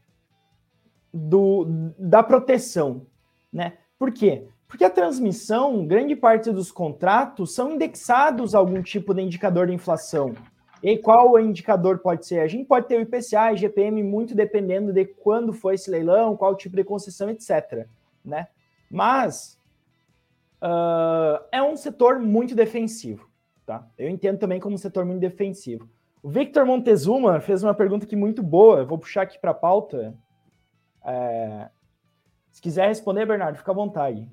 [1.12, 1.66] do,
[1.98, 3.06] da proteção,
[3.52, 3.78] né?
[3.98, 4.48] Por quê?
[4.66, 9.74] Porque a transmissão, grande parte dos contratos são indexados a algum tipo de indicador de
[9.74, 10.34] inflação.
[10.82, 12.40] E qual indicador pode ser?
[12.40, 16.36] A gente pode ter o IPCA e GPM muito dependendo de quando foi esse leilão,
[16.36, 17.86] qual tipo de concessão, etc.
[18.24, 18.48] Né?
[18.90, 19.58] Mas
[20.60, 23.30] uh, é um setor muito defensivo.
[23.64, 23.86] Tá?
[23.96, 25.88] Eu entendo também como um setor muito defensivo.
[26.20, 28.78] O Victor Montezuma fez uma pergunta aqui muito boa.
[28.78, 30.14] Eu vou puxar aqui para a pauta.
[31.04, 31.68] É...
[32.50, 34.28] Se quiser responder, Bernardo, fica à vontade.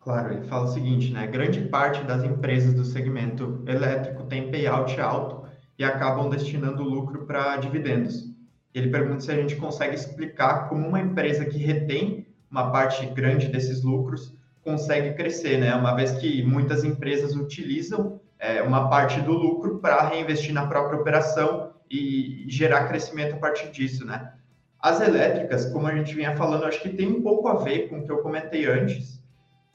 [0.00, 1.26] Claro, ele fala o seguinte, né?
[1.26, 5.43] Grande parte das empresas do segmento elétrico tem payout alto
[5.78, 8.32] e acabam destinando lucro para dividendos.
[8.74, 13.48] Ele pergunta se a gente consegue explicar como uma empresa que retém uma parte grande
[13.48, 15.74] desses lucros consegue crescer, né?
[15.74, 21.00] Uma vez que muitas empresas utilizam é, uma parte do lucro para reinvestir na própria
[21.00, 24.32] operação e gerar crescimento a partir disso, né?
[24.80, 27.98] As elétricas, como a gente vinha falando, acho que tem um pouco a ver com
[27.98, 29.22] o que eu comentei antes,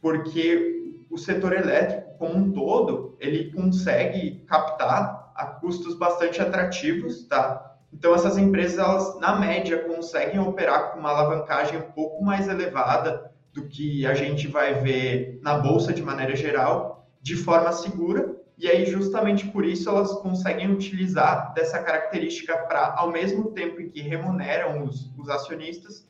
[0.02, 7.76] porque o setor elétrico como um todo, ele consegue captar a custos bastante atrativos, tá?
[7.92, 13.32] Então essas empresas, elas, na média, conseguem operar com uma alavancagem um pouco mais elevada
[13.54, 18.68] do que a gente vai ver na bolsa de maneira geral, de forma segura, e
[18.68, 24.02] aí justamente por isso elas conseguem utilizar dessa característica para, ao mesmo tempo em que
[24.02, 26.08] remuneram os, os acionistas,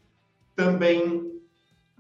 [0.55, 1.39] também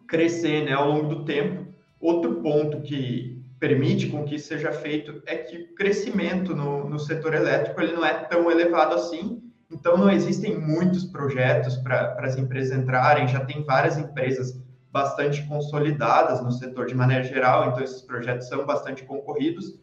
[0.07, 5.35] crescer né, ao longo do tempo Outro ponto que permite com que seja feito é
[5.35, 10.09] que o crescimento no, no setor elétrico ele não é tão elevado assim, então não
[10.09, 14.59] existem muitos projetos para as empresas entrarem, já tem várias empresas
[14.91, 19.79] bastante consolidadas no setor de maneira geral, então esses projetos são bastante concorridos.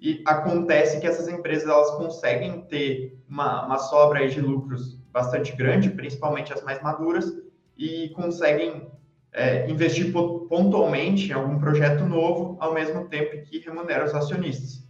[0.00, 5.90] E acontece que essas empresas elas conseguem ter uma, uma sobra de lucros bastante grande,
[5.90, 7.32] principalmente as mais maduras,
[7.76, 8.90] e conseguem
[9.38, 14.84] é, investir pontualmente em algum projeto novo, ao mesmo tempo que remunera os acionistas.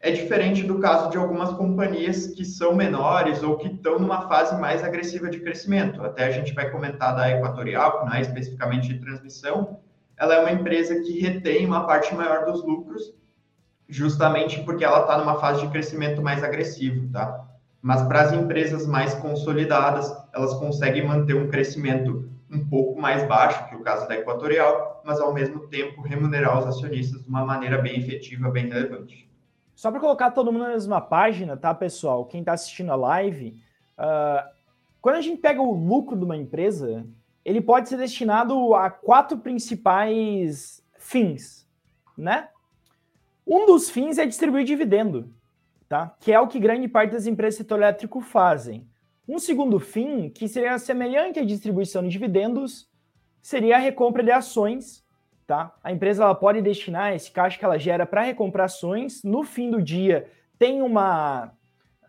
[0.00, 4.58] É diferente do caso de algumas companhias que são menores ou que estão numa fase
[4.58, 6.02] mais agressiva de crescimento.
[6.02, 9.78] Até a gente vai comentar da Equatorial, que é especificamente de transmissão,
[10.16, 13.14] ela é uma empresa que retém uma parte maior dos lucros,
[13.86, 17.46] justamente porque ela está numa fase de crescimento mais agressivo, tá?
[17.82, 23.68] Mas para as empresas mais consolidadas, elas conseguem manter um crescimento um pouco mais baixo
[23.68, 27.78] que o caso da Equatorial, mas ao mesmo tempo remunerar os acionistas de uma maneira
[27.78, 29.30] bem efetiva, bem relevante.
[29.74, 32.26] Só para colocar todo mundo na mesma página, tá, pessoal?
[32.26, 33.58] Quem está assistindo a live,
[33.98, 34.50] uh,
[35.00, 37.06] quando a gente pega o lucro de uma empresa,
[37.44, 41.66] ele pode ser destinado a quatro principais fins,
[42.18, 42.48] né?
[43.46, 45.32] Um dos fins é distribuir dividendo,
[45.88, 46.14] tá?
[46.20, 48.86] Que é o que grande parte das empresas do setor elétrico fazem.
[49.30, 52.90] Um segundo fim, que seria semelhante à distribuição de dividendos,
[53.40, 55.04] seria a recompra de ações.
[55.46, 55.72] Tá?
[55.84, 59.22] A empresa ela pode destinar esse caixa que ela gera para recomprar ações.
[59.22, 61.52] No fim do dia, tem uma,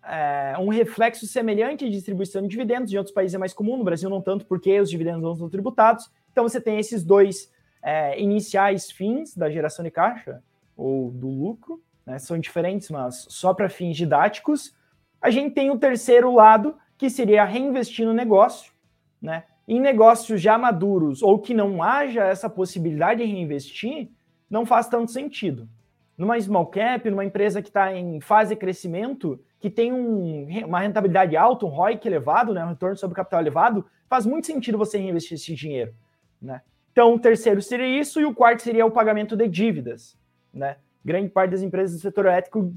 [0.04, 2.92] é, um reflexo semelhante à distribuição de dividendos.
[2.92, 5.48] Em outros países é mais comum, no Brasil não tanto, porque os dividendos não são
[5.48, 6.10] tributados.
[6.32, 7.52] Então você tem esses dois
[7.84, 10.42] é, iniciais fins da geração de caixa
[10.76, 12.18] ou do lucro, né?
[12.18, 14.76] são diferentes, mas só para fins didáticos.
[15.22, 18.72] A gente tem o terceiro lado, que seria reinvestir no negócio,
[19.20, 19.46] né?
[19.68, 24.12] Em negócios já maduros ou que não haja essa possibilidade de reinvestir,
[24.48, 25.68] não faz tanto sentido.
[26.16, 30.80] Numa small cap, numa empresa que está em fase de crescimento, que tem um, uma
[30.80, 35.00] rentabilidade alta, um ROIC elevado, né, um retorno sobre capital elevado, faz muito sentido você
[35.00, 35.96] reinvestir esse dinheiro.
[36.40, 36.62] Né?
[36.92, 40.16] Então, o terceiro seria isso, e o quarto seria o pagamento de dívidas.
[40.54, 40.78] Né?
[41.04, 42.72] Grande parte das empresas do setor elétrico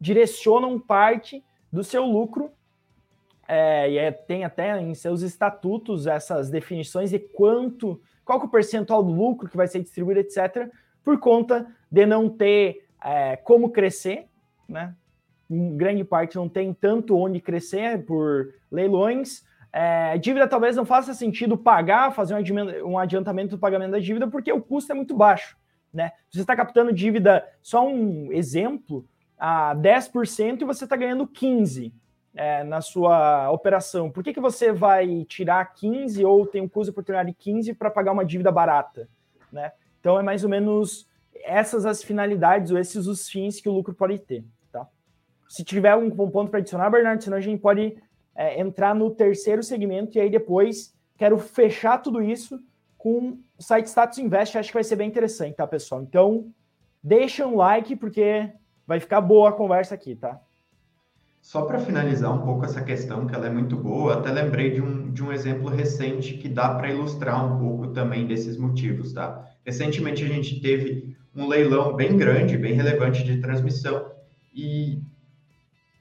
[0.00, 2.50] direcionam parte do seu lucro
[3.48, 8.48] é, e é, tem até em seus estatutos essas definições de quanto, qual que é
[8.48, 10.70] o percentual do lucro que vai ser distribuído, etc.,
[11.02, 14.26] por conta de não ter é, como crescer,
[14.68, 14.94] né?
[15.50, 19.42] Em grande parte não tem tanto onde crescer por leilões.
[19.72, 22.34] É, dívida talvez não faça sentido pagar, fazer
[22.84, 25.56] um adiantamento do pagamento da dívida, porque o custo é muito baixo.
[25.90, 26.12] Né?
[26.30, 29.06] Você está captando dívida, só um exemplo,
[29.38, 31.92] a 10% e você está ganhando 15%
[32.38, 36.84] é, na sua operação, por que, que você vai tirar 15 ou tem um custo
[36.84, 39.08] de oportunidade de 15 para pagar uma dívida barata?
[39.50, 39.72] Né?
[39.98, 41.08] Então é mais ou menos
[41.42, 44.44] essas as finalidades ou esses os fins que o lucro pode ter.
[44.70, 44.86] Tá?
[45.48, 48.00] Se tiver um ponto para adicionar, Bernardo, senão a gente pode
[48.36, 52.60] é, entrar no terceiro segmento e aí depois quero fechar tudo isso
[52.96, 56.02] com o site Status Invest, acho que vai ser bem interessante, tá, pessoal?
[56.02, 56.52] Então,
[57.02, 58.48] deixa um like porque
[58.86, 60.40] vai ficar boa a conversa aqui, tá?
[61.40, 64.82] Só para finalizar um pouco essa questão, que ela é muito boa, até lembrei de
[64.82, 69.46] um, de um exemplo recente que dá para ilustrar um pouco também desses motivos, tá?
[69.64, 74.10] Recentemente a gente teve um leilão bem grande, bem relevante de transmissão
[74.52, 75.00] e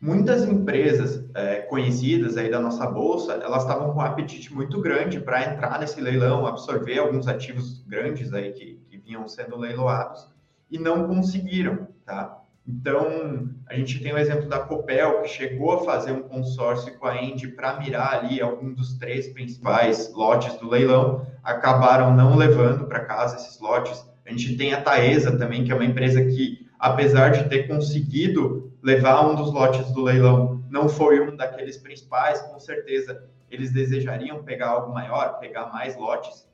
[0.01, 5.19] muitas empresas é, conhecidas aí da nossa bolsa, elas estavam com um apetite muito grande
[5.19, 10.27] para entrar nesse leilão, absorver alguns ativos grandes aí que, que vinham sendo leiloados
[10.69, 12.41] e não conseguiram, tá?
[12.67, 17.07] Então, a gente tem o exemplo da Copel, que chegou a fazer um consórcio com
[17.07, 22.85] a Endy para mirar ali algum dos três principais lotes do leilão, acabaram não levando
[22.85, 24.05] para casa esses lotes.
[24.25, 28.73] A gente tem a Taesa também, que é uma empresa que, apesar de ter conseguido
[28.83, 34.43] levar um dos lotes do leilão, não foi um daqueles principais, com certeza eles desejariam
[34.43, 36.46] pegar algo maior, pegar mais lotes.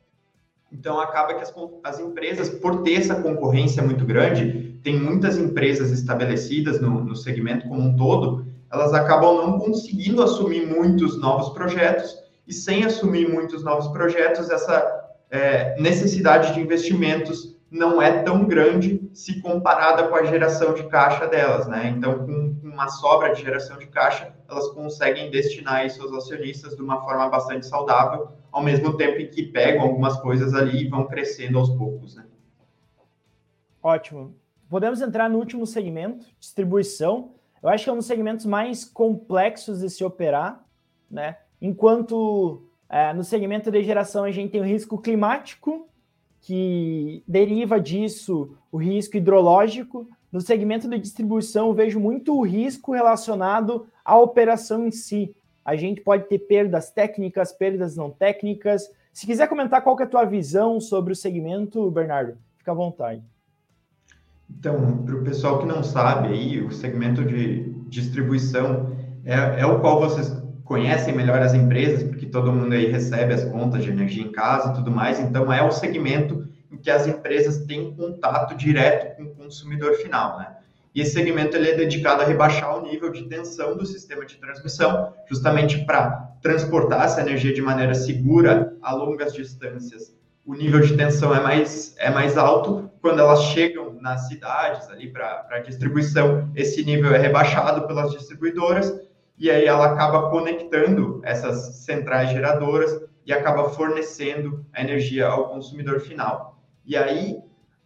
[0.74, 5.92] Então, acaba que as, as empresas, por ter essa concorrência muito grande, tem muitas empresas
[5.92, 12.18] estabelecidas no, no segmento como um todo, elas acabam não conseguindo assumir muitos novos projetos,
[12.48, 19.10] e sem assumir muitos novos projetos, essa é, necessidade de investimentos não é tão grande
[19.14, 21.94] se comparada com a geração de caixa delas, né?
[21.96, 26.82] Então, com, uma sobra de geração de caixa, elas conseguem destinar isso aos acionistas de
[26.82, 31.08] uma forma bastante saudável, ao mesmo tempo em que pegam algumas coisas ali e vão
[31.08, 32.24] crescendo aos poucos, né?
[33.82, 34.36] Ótimo.
[34.70, 37.32] Podemos entrar no último segmento, distribuição.
[37.62, 40.64] Eu acho que é um dos segmentos mais complexos de se operar,
[41.10, 41.38] né?
[41.60, 45.90] Enquanto é, no segmento de geração a gente tem o risco climático,
[46.40, 50.08] que deriva disso o risco hidrológico.
[50.32, 55.34] No segmento de distribuição, eu vejo muito o risco relacionado à operação em si.
[55.66, 58.90] A gente pode ter perdas técnicas, perdas não técnicas.
[59.14, 63.24] Se quiser comentar qual é a tua visão sobre o segmento, Bernardo, fica à vontade.
[64.50, 69.80] Então, para o pessoal que não sabe aí, o segmento de distribuição é, é o
[69.80, 74.24] qual vocês conhecem melhor as empresas, porque todo mundo aí recebe as contas de energia
[74.24, 78.56] em casa e tudo mais, então é o segmento em que as empresas têm contato
[78.56, 80.56] direto com o consumidor final, né?
[80.94, 84.38] E esse segmento ele é dedicado a rebaixar o nível de tensão do sistema de
[84.38, 90.16] transmissão, justamente para transportar essa energia de maneira segura a longas distâncias.
[90.46, 95.12] O nível de tensão é mais, é mais alto quando elas chegam nas cidades ali
[95.12, 98.94] para distribuição, esse nível é rebaixado pelas distribuidoras
[99.38, 106.00] e aí ela acaba conectando essas centrais geradoras e acaba fornecendo a energia ao consumidor
[106.00, 106.62] final.
[106.86, 107.38] E aí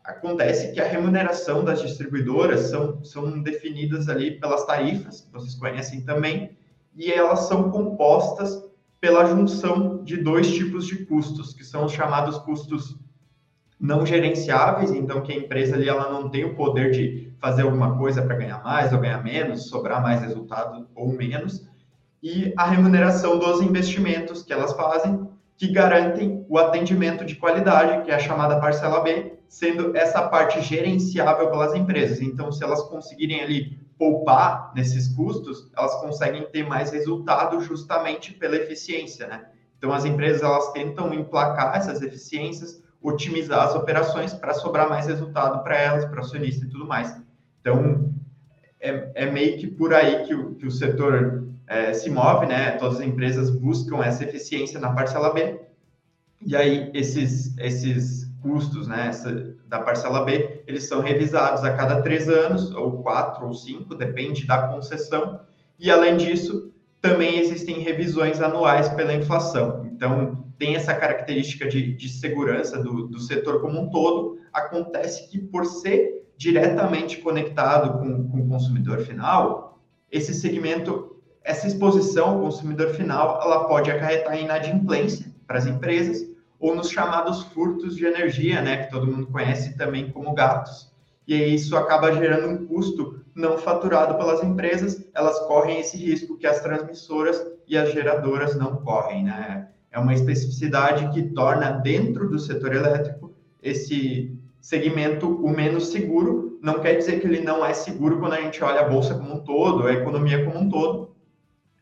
[0.07, 6.57] acontece que a remuneração das distribuidoras são, são definidas ali pelas tarifas, vocês conhecem também,
[6.95, 8.63] e elas são compostas
[9.01, 12.97] pela junção de dois tipos de custos, que são os chamados custos
[13.79, 17.97] não gerenciáveis, então que a empresa ali ela não tem o poder de fazer alguma
[17.97, 21.67] coisa para ganhar mais ou ganhar menos, sobrar mais resultado ou menos,
[22.23, 28.09] e a remuneração dos investimentos que elas fazem, que garantem o atendimento de qualidade, que
[28.09, 32.21] é a chamada parcela B, sendo essa parte gerenciável pelas empresas.
[32.21, 38.55] Então, se elas conseguirem ali poupar nesses custos, elas conseguem ter mais resultado justamente pela
[38.55, 39.45] eficiência, né?
[39.77, 45.63] Então, as empresas elas tentam emplacar essas eficiências otimizar as operações para sobrar mais resultado
[45.63, 47.15] para elas, para o acionista e tudo mais.
[47.62, 48.13] Então,
[48.79, 52.71] é, é, meio que por aí que o, que o setor é, se move, né?
[52.71, 55.60] Todas as empresas buscam essa eficiência na parcela B,
[56.45, 62.01] e aí esses, esses custos, né, essa, da parcela B, eles são revisados a cada
[62.01, 65.39] três anos, ou quatro ou cinco, depende da concessão,
[65.77, 69.86] e além disso, também existem revisões anuais pela inflação.
[69.86, 74.39] Então, tem essa característica de, de segurança do, do setor como um todo.
[74.51, 79.79] Acontece que, por ser diretamente conectado com, com o consumidor final,
[80.12, 86.25] esse segmento, essa exposição ao consumidor final, ela pode acarretar em inadimplência para as empresas
[86.59, 90.91] ou nos chamados furtos de energia, né, que todo mundo conhece também como gatos.
[91.27, 96.37] E aí isso acaba gerando um custo não faturado pelas empresas, elas correm esse risco
[96.37, 99.67] que as transmissoras e as geradoras não correm, né?
[99.91, 106.60] É uma especificidade que torna dentro do setor elétrico esse segmento o menos seguro.
[106.62, 109.35] Não quer dizer que ele não é seguro quando a gente olha a bolsa como
[109.35, 111.15] um todo, a economia como um todo.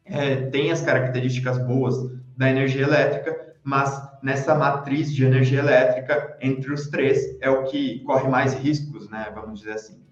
[0.03, 1.95] É, tem as características boas
[2.37, 7.99] da energia elétrica, mas nessa matriz de energia elétrica, entre os três, é o que
[7.99, 9.31] corre mais riscos, né?
[9.35, 10.03] Vamos dizer assim.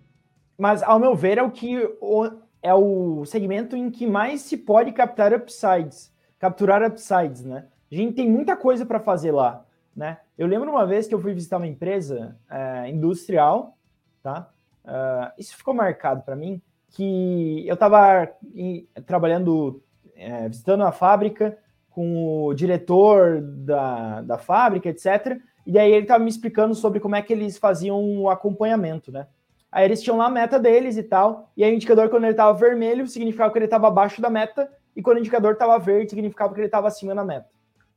[0.56, 1.82] Mas, ao meu ver, é o que
[2.62, 7.66] é o segmento em que mais se pode captar upsides, capturar upsides, né?
[7.92, 10.20] A gente tem muita coisa para fazer lá, né?
[10.38, 13.76] Eu lembro uma vez que eu fui visitar uma empresa é, industrial,
[14.22, 14.48] tá?
[14.86, 16.62] Uh, isso ficou marcado para mim,
[16.92, 18.30] que eu estava
[19.08, 19.82] trabalhando,
[20.16, 21.58] é, visitando a fábrica
[21.94, 25.40] com o diretor da, da fábrica, etc.
[25.66, 29.28] E daí ele estava me explicando sobre como é que eles faziam o acompanhamento, né?
[29.72, 32.34] Aí eles tinham lá a meta deles e tal, e aí o indicador, quando ele
[32.34, 36.12] estava vermelho, significava que ele estava abaixo da meta, e quando o indicador estava verde,
[36.12, 37.50] significava que ele estava acima da meta,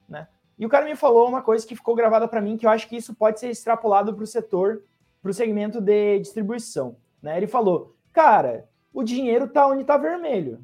[0.09, 0.27] né?
[0.59, 2.89] E o cara me falou uma coisa que ficou gravada para mim, que eu acho
[2.89, 4.83] que isso pode ser extrapolado para o setor,
[5.23, 7.37] para o segmento de distribuição, né?
[7.37, 10.61] Ele falou, cara, o dinheiro está onde está vermelho.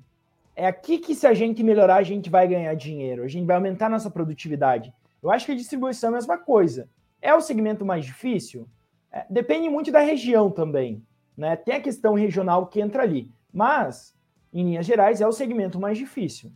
[0.55, 3.57] É aqui que se a gente melhorar, a gente vai ganhar dinheiro, a gente vai
[3.57, 4.92] aumentar nossa produtividade.
[5.22, 6.88] Eu acho que a distribuição é a mesma coisa.
[7.20, 8.68] É o segmento mais difícil?
[9.11, 11.03] É, depende muito da região também.
[11.36, 11.57] Né?
[11.57, 13.30] Tem a questão regional que entra ali.
[13.53, 14.14] Mas,
[14.53, 16.53] em linhas gerais, é o segmento mais difícil.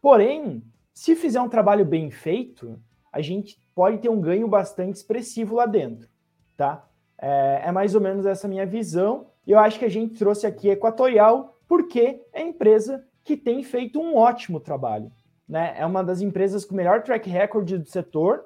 [0.00, 0.62] Porém,
[0.92, 2.78] se fizer um trabalho bem feito,
[3.12, 6.08] a gente pode ter um ganho bastante expressivo lá dentro.
[6.56, 6.86] Tá?
[7.18, 9.26] É, é mais ou menos essa minha visão.
[9.46, 13.62] E eu acho que a gente trouxe aqui Equatorial porque é a empresa que tem
[13.62, 15.10] feito um ótimo trabalho.
[15.48, 15.74] Né?
[15.76, 18.44] É uma das empresas com melhor track record do setor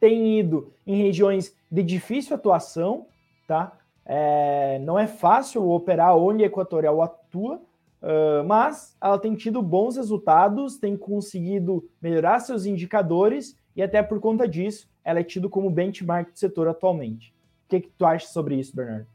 [0.00, 3.06] tem ido em regiões de difícil atuação,
[3.46, 3.72] tá?
[4.04, 9.96] É, não é fácil operar onde a Equatorial atua, uh, mas ela tem tido bons
[9.96, 15.70] resultados, tem conseguido melhorar seus indicadores e até por conta disso ela é tido como
[15.70, 17.34] benchmark do setor atualmente.
[17.66, 19.06] O que, que tu acha sobre isso, Bernardo?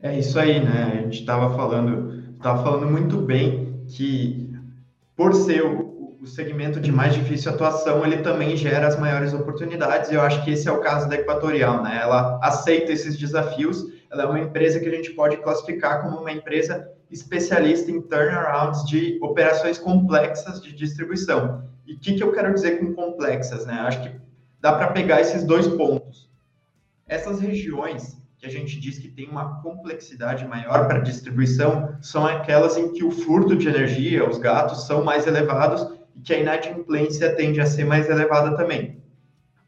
[0.00, 0.92] É isso aí, né?
[0.92, 4.54] A gente estava falando, estava falando muito bem que
[5.16, 10.10] por ser o, o segmento de mais difícil atuação, ele também gera as maiores oportunidades,
[10.10, 11.98] e eu acho que esse é o caso da Equatorial, né?
[12.02, 16.32] Ela aceita esses desafios, ela é uma empresa que a gente pode classificar como uma
[16.32, 21.64] empresa especialista em turnarounds de operações complexas de distribuição.
[21.86, 23.72] E o que, que eu quero dizer com complexas, né?
[23.86, 24.10] Acho que
[24.60, 26.28] dá para pegar esses dois pontos.
[27.08, 32.76] Essas regiões que a gente diz que tem uma complexidade maior para distribuição são aquelas
[32.76, 37.34] em que o furto de energia, os gatos, são mais elevados e que a inadimplência
[37.34, 39.02] tende a ser mais elevada também.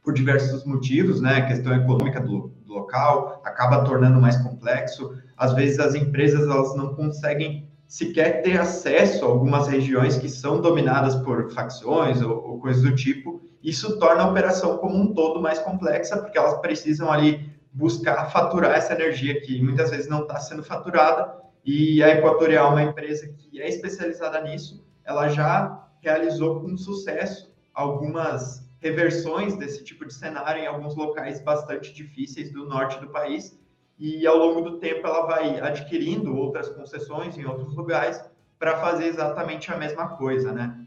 [0.03, 1.39] Por diversos motivos, né?
[1.39, 5.17] A questão econômica do, do local acaba tornando mais complexo.
[5.37, 10.61] Às vezes as empresas elas não conseguem sequer ter acesso a algumas regiões que são
[10.61, 13.41] dominadas por facções ou, ou coisas do tipo.
[13.63, 18.73] Isso torna a operação como um todo mais complexa, porque elas precisam ali buscar faturar
[18.73, 21.37] essa energia que muitas vezes não está sendo faturada.
[21.63, 24.83] E a Equatorial é uma empresa que é especializada nisso.
[25.05, 31.93] Ela já realizou com sucesso algumas reversões desse tipo de cenário em alguns locais bastante
[31.93, 33.59] difíceis do norte do país.
[33.99, 38.25] E ao longo do tempo ela vai adquirindo outras concessões em outros lugares
[38.59, 40.83] para fazer exatamente a mesma coisa, né?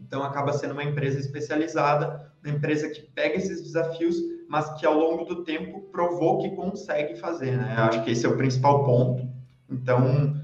[0.00, 4.16] Então acaba sendo uma empresa especializada, uma empresa que pega esses desafios,
[4.48, 7.74] mas que ao longo do tempo provou que consegue fazer, né?
[7.76, 9.28] Eu acho que esse é o principal ponto.
[9.70, 10.36] Então,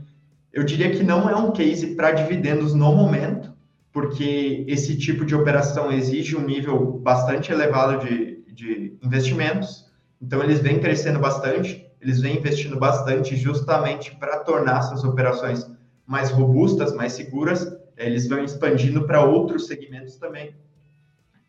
[0.53, 3.53] eu diria que não é um case para dividendos no momento,
[3.92, 9.86] porque esse tipo de operação exige um nível bastante elevado de, de investimentos.
[10.20, 15.70] Então, eles vêm crescendo bastante, eles vêm investindo bastante justamente para tornar essas operações
[16.07, 17.66] mais robustas, mais seguras.
[17.96, 20.55] Eles vão expandindo para outros segmentos também.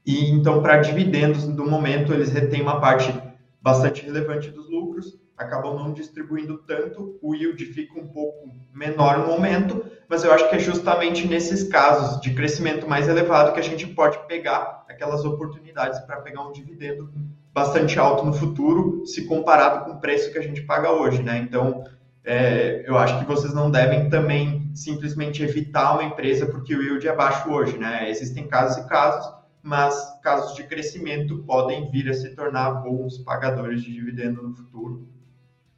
[0.10, 3.14] E então, para dividendos, no momento, eles retêm uma parte
[3.62, 9.28] bastante relevante dos lucros acabam não distribuindo tanto, o yield fica um pouco menor no
[9.28, 13.64] momento, mas eu acho que é justamente nesses casos de crescimento mais elevado que a
[13.64, 17.10] gente pode pegar aquelas oportunidades para pegar um dividendo
[17.54, 21.38] bastante alto no futuro, se comparado com o preço que a gente paga hoje, né?
[21.38, 21.86] Então,
[22.26, 27.08] é, eu acho que vocês não devem também simplesmente evitar uma empresa porque o yield
[27.08, 28.10] é baixo hoje, né?
[28.10, 33.82] Existem casos e casos, mas casos de crescimento podem vir a se tornar bons pagadores
[33.82, 35.08] de dividendo no futuro.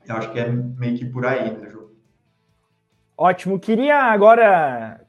[0.08, 1.92] Eu acho que é meio que por aí, né, Ju?
[3.18, 3.60] Ótimo.
[3.60, 5.06] Queria agora,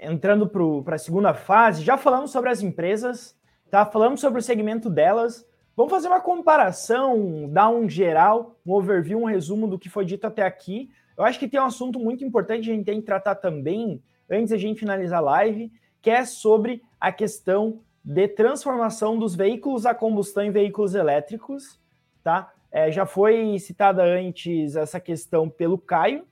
[0.00, 0.48] entrando
[0.84, 3.36] para a segunda fase, já falamos sobre as empresas,
[3.70, 3.86] tá?
[3.86, 5.46] Falamos sobre o segmento delas.
[5.76, 10.26] Vamos fazer uma comparação, dar um geral, um overview, um resumo do que foi dito
[10.26, 10.90] até aqui.
[11.16, 14.02] Eu acho que tem um assunto muito importante que a gente tem que tratar também,
[14.30, 19.86] antes da gente finalizar a live, que é sobre a questão de transformação dos veículos
[19.86, 21.80] a combustão em veículos elétricos,
[22.22, 22.52] tá?
[22.70, 26.26] É, já foi citada antes essa questão pelo Caio,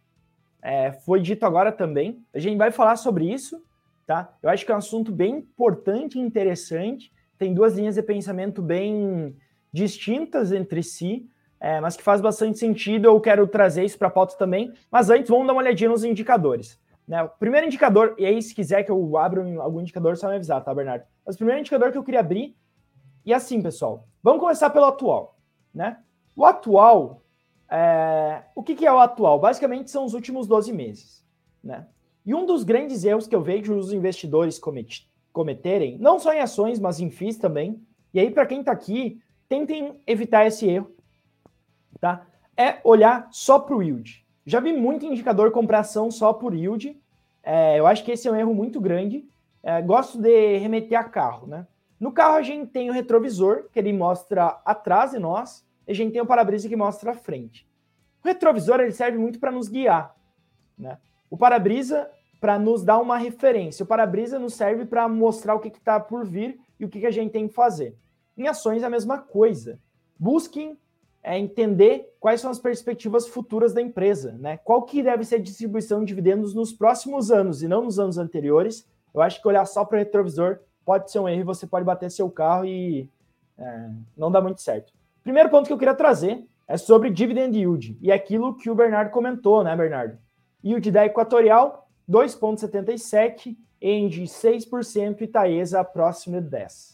[0.62, 2.25] é, foi dito agora também.
[2.33, 3.61] A gente vai falar sobre isso,
[4.07, 4.33] tá?
[4.41, 7.12] Eu acho que é um assunto bem importante e interessante.
[7.37, 9.37] Tem duas linhas de pensamento bem
[9.73, 11.27] distintas entre si,
[11.59, 13.07] é, mas que faz bastante sentido.
[13.07, 14.73] Eu quero trazer isso para a pauta também.
[14.91, 16.79] Mas antes, vamos dar uma olhadinha nos indicadores.
[17.07, 17.22] Né?
[17.22, 20.62] O primeiro indicador, e aí, se quiser que eu abra algum indicador, só me avisar,
[20.62, 21.05] tá, Bernardo?
[21.24, 22.57] Mas o primeiro indicador que eu queria abrir,
[23.24, 25.38] e assim, pessoal, vamos começar pelo atual,
[25.74, 25.98] né?
[26.36, 27.22] O atual,
[27.70, 28.42] é...
[28.55, 29.38] o que, que, é o atual?
[29.38, 31.24] Basicamente são os últimos 12 meses.
[31.62, 31.86] Né?
[32.24, 35.09] E um dos grandes erros que eu vejo os investidores comet...
[35.32, 37.80] cometerem, não só em ações, mas em FIIs também,
[38.12, 40.90] e aí para quem está aqui, tentem evitar esse erro,
[42.00, 42.26] tá?
[42.57, 44.22] É olhar só para o yield.
[44.45, 47.01] Já vi muito indicador comprar ação só por yield.
[47.43, 49.24] É, eu acho que esse é um erro muito grande.
[49.62, 51.66] É, gosto de remeter a carro, né?
[52.01, 55.95] No carro a gente tem o retrovisor, que ele mostra atrás de nós, e a
[55.95, 57.64] gente tem o para-brisa que mostra a frente.
[58.24, 60.14] O retrovisor ele serve muito para nos guiar,
[60.76, 60.99] né?
[61.30, 63.84] O para-brisa para nos dar uma referência.
[63.84, 67.07] O para-brisa nos serve para mostrar o que está por vir e o que, que,
[67.07, 67.97] a gente tem que fazer.
[68.36, 69.78] Em ações a mesma coisa.
[70.18, 70.76] Busquem
[71.23, 74.57] é, entender quais são as perspectivas futuras da empresa, né?
[74.59, 78.18] Qual que deve ser a distribuição de dividendos nos próximos anos e não nos anos
[78.18, 78.87] anteriores.
[79.14, 82.11] Eu acho que olhar só para o retrovisor pode ser um erro você pode bater
[82.11, 83.09] seu carro e
[83.57, 84.93] é, não dá muito certo.
[85.23, 89.11] Primeiro ponto que eu queria trazer é sobre dividend yield e aquilo que o Bernardo
[89.11, 90.18] comentou, né, Bernardo?
[90.64, 96.91] Yield da Equatorial, 2,77, End 6% e Taesa próximo de 10%.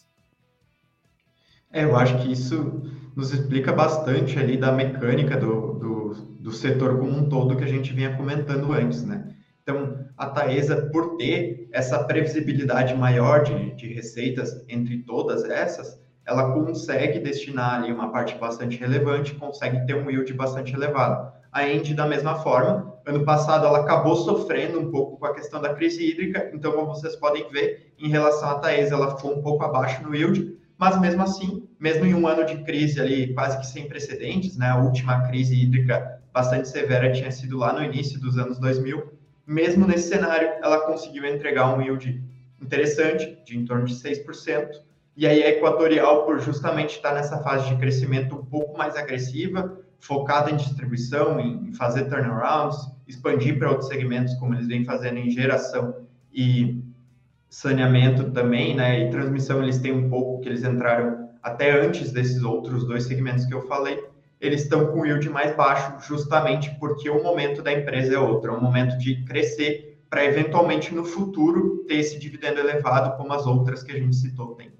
[1.73, 2.83] É, eu acho que isso
[3.15, 7.69] nos explica bastante ali da mecânica do, do, do setor como um todo que a
[7.69, 9.35] gente vinha comentando antes, né?
[9.63, 16.53] Então, a Taesa, por ter essa previsibilidade maior de, de receitas entre todas essas, ela
[16.53, 21.33] consegue destinar ali uma parte bastante relevante, consegue ter um yield bastante elevado.
[21.53, 25.61] A End, da mesma forma, ano passado ela acabou sofrendo um pouco com a questão
[25.61, 29.43] da crise hídrica, então, como vocês podem ver, em relação à Taesa, ela ficou um
[29.43, 33.59] pouco abaixo no yield, mas mesmo assim, mesmo em um ano de crise ali quase
[33.59, 38.21] que sem precedentes, né, a última crise hídrica bastante severa tinha sido lá no início
[38.21, 39.13] dos anos 2000,
[39.47, 42.23] mesmo nesse cenário, ela conseguiu entregar um yield
[42.61, 44.69] interessante, de em torno de 6%,
[45.17, 49.81] e aí a Equatorial, por justamente estar nessa fase de crescimento um pouco mais agressiva,
[49.99, 52.77] focada em distribuição, em fazer turnarounds,
[53.07, 56.85] expandir para outros segmentos, como eles vêm fazendo em geração e
[57.49, 59.01] saneamento também, né?
[59.01, 63.47] E transmissão eles têm um pouco que eles entraram até antes desses outros dois segmentos
[63.47, 64.03] que eu falei
[64.41, 68.57] eles estão com yield mais baixo, justamente porque o momento da empresa é outro, é
[68.57, 73.83] um momento de crescer para eventualmente no futuro ter esse dividendo elevado, como as outras
[73.83, 74.73] que a gente citou tem.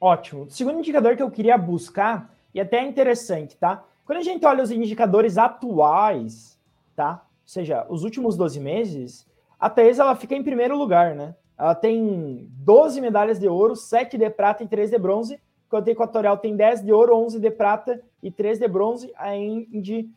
[0.00, 0.50] Ótimo.
[0.50, 3.84] Segundo indicador que eu queria buscar, e até é interessante, tá?
[4.04, 6.58] Quando a gente olha os indicadores atuais,
[6.94, 7.24] tá?
[7.24, 9.26] Ou seja, os últimos 12 meses,
[9.58, 11.34] a Taesa ela fica em primeiro lugar, né?
[11.56, 15.92] Ela tem 12 medalhas de ouro, 7 de prata e 3 de bronze, enquanto a
[15.92, 19.12] Equatorial tem 10 de ouro, 11 de prata e 3 de bronze.
[19.16, 20.10] A Indy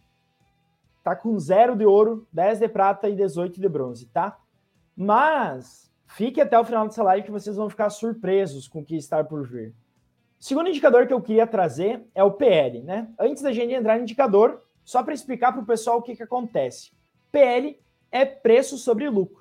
[1.03, 4.37] tá com 0 de ouro, 10 de prata e 18 de bronze, tá?
[4.95, 8.95] Mas fique até o final dessa live que vocês vão ficar surpresos com o que
[8.95, 9.73] está por vir.
[10.39, 13.07] O segundo indicador que eu queria trazer é o PL, né?
[13.19, 16.23] Antes da gente entrar no indicador, só para explicar para o pessoal o que, que
[16.23, 16.91] acontece.
[17.31, 17.79] PL
[18.11, 19.36] é preço sobre lucro,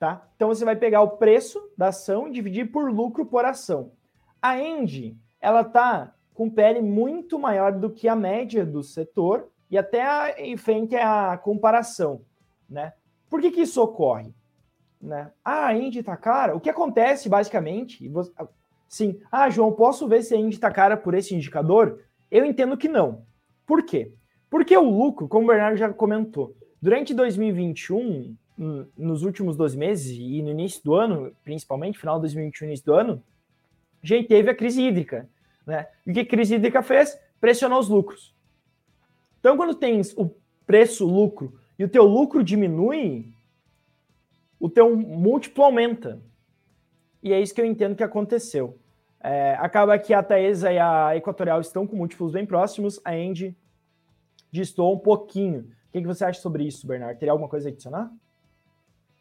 [0.00, 0.26] tá?
[0.34, 3.92] Então você vai pegar o preço da ação e dividir por lucro por ação.
[4.40, 9.76] A Engie ela está com PL muito maior do que a média do setor e
[9.76, 12.22] até a, em frente à comparação,
[12.68, 12.94] né?
[13.28, 14.34] Por que, que isso ocorre?
[15.00, 15.30] Né?
[15.44, 16.56] Ah, a Indy está cara?
[16.56, 18.10] O que acontece, basicamente,
[18.88, 22.00] sim, ah, João, posso ver se a Indy está cara por esse indicador?
[22.30, 23.22] Eu entendo que não.
[23.66, 24.12] Por quê?
[24.48, 28.34] Porque o lucro, como o Bernardo já comentou, durante 2021,
[28.96, 32.92] nos últimos 12 meses e no início do ano, principalmente, final de 2021 início do
[32.92, 33.22] ano,
[34.02, 35.28] a gente teve a crise hídrica.
[35.66, 35.86] Né?
[36.06, 37.18] E o que a crise hídrica fez?
[37.40, 38.34] Pressionou os lucros.
[39.38, 40.34] Então, quando tens o
[40.66, 43.32] preço-lucro e o teu lucro diminui,
[44.58, 46.20] o teu múltiplo aumenta.
[47.22, 48.78] E é isso que eu entendo que aconteceu.
[49.22, 53.56] É, acaba que a Taesa e a Equatorial estão com múltiplos bem próximos, a Engie
[54.50, 55.60] distou um pouquinho.
[55.60, 57.18] O que, que você acha sobre isso, Bernardo?
[57.18, 58.12] Teria alguma coisa a adicionar?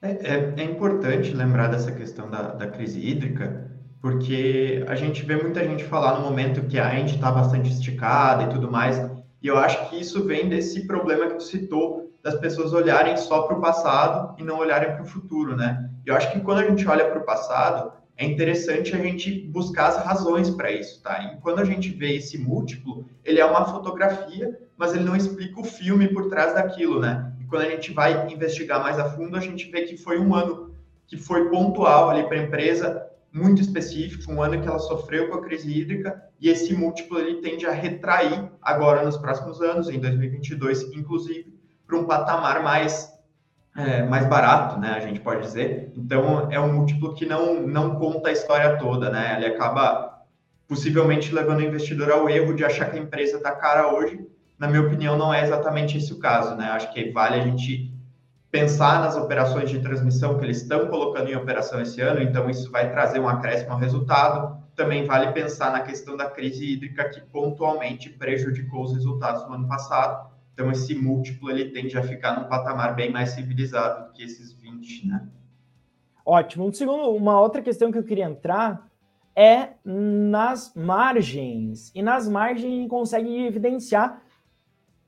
[0.01, 3.69] É, é, é importante lembrar dessa questão da, da crise hídrica,
[4.01, 8.43] porque a gente vê muita gente falar no momento que a End está bastante esticada
[8.43, 8.97] e tudo mais,
[9.41, 13.43] e eu acho que isso vem desse problema que tu citou, das pessoas olharem só
[13.43, 15.89] para o passado e não olharem para o futuro, né?
[16.05, 19.87] Eu acho que quando a gente olha para o passado, é interessante a gente buscar
[19.87, 21.23] as razões para isso, tá?
[21.23, 25.59] E quando a gente vê esse múltiplo, ele é uma fotografia, mas ele não explica
[25.59, 27.28] o filme por trás daquilo, né?
[27.49, 30.75] Quando a gente vai investigar mais a fundo, a gente vê que foi um ano
[31.07, 35.35] que foi pontual ali para a empresa, muito específico, um ano que ela sofreu com
[35.35, 39.99] a crise hídrica, e esse múltiplo ele tende a retrair agora nos próximos anos, em
[39.99, 41.53] 2022, inclusive,
[41.85, 43.11] para um patamar mais,
[43.75, 45.91] é, mais barato, né, a gente pode dizer.
[45.95, 50.09] Então, é um múltiplo que não, não conta a história toda, né, ele acaba
[50.67, 54.19] possivelmente levando o investidor ao erro de achar que a empresa está cara hoje.
[54.59, 57.97] Na minha opinião, não é exatamente esse o caso, né, acho que vale a gente
[58.51, 62.69] pensar nas operações de transmissão que eles estão colocando em operação esse ano, então isso
[62.69, 64.59] vai trazer um acréscimo ao resultado.
[64.75, 69.67] Também vale pensar na questão da crise hídrica que pontualmente prejudicou os resultados do ano
[69.67, 70.29] passado.
[70.53, 74.51] Então esse múltiplo ele tende a ficar num patamar bem mais civilizado do que esses
[74.53, 75.27] 20, né?
[76.25, 76.67] Ótimo.
[76.67, 78.87] Um segundo, uma outra questão que eu queria entrar
[79.35, 81.91] é nas margens.
[81.93, 84.21] E nas margens a gente consegue evidenciar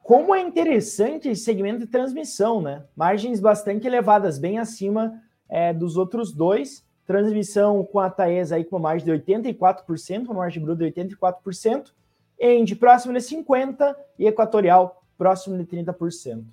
[0.03, 2.83] como é interessante esse segmento de transmissão, né?
[2.95, 6.83] Margens bastante elevadas, bem acima é, dos outros dois.
[7.05, 11.91] Transmissão com a Taesa aí com uma margem de 84%, uma margem bruta de 84%,
[12.39, 16.45] End próximo de 50% e Equatorial próximo de 30%.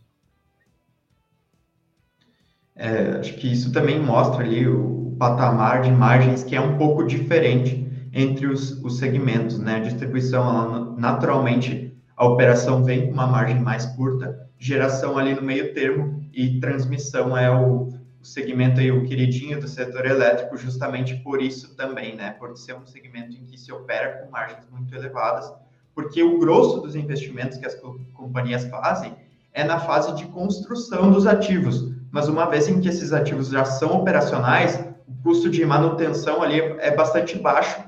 [2.77, 7.05] É, acho que isso também mostra ali o patamar de margens que é um pouco
[7.05, 9.77] diferente entre os, os segmentos, né?
[9.77, 11.88] A distribuição, naturalmente,
[12.19, 17.39] a operação vem com uma margem mais curta, geração ali no meio termo e transmissão
[17.39, 17.91] é o,
[18.21, 22.33] o segmento aí, o queridinho do setor elétrico, justamente por isso também, né?
[22.33, 25.49] Por ser um segmento em que se opera com margens muito elevadas,
[25.95, 27.77] porque o grosso dos investimentos que as
[28.13, 29.15] companhias fazem
[29.53, 33.65] é na fase de construção dos ativos, mas uma vez em que esses ativos já
[33.65, 37.81] são operacionais, o custo de manutenção ali é bastante baixo.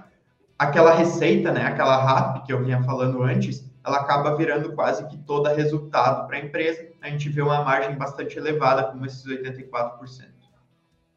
[0.57, 5.17] Aquela receita, né, aquela RAP que eu vinha falando antes, ela acaba virando quase que
[5.19, 6.89] toda resultado para a empresa.
[7.01, 10.29] A gente vê uma margem bastante elevada, como esses 84%.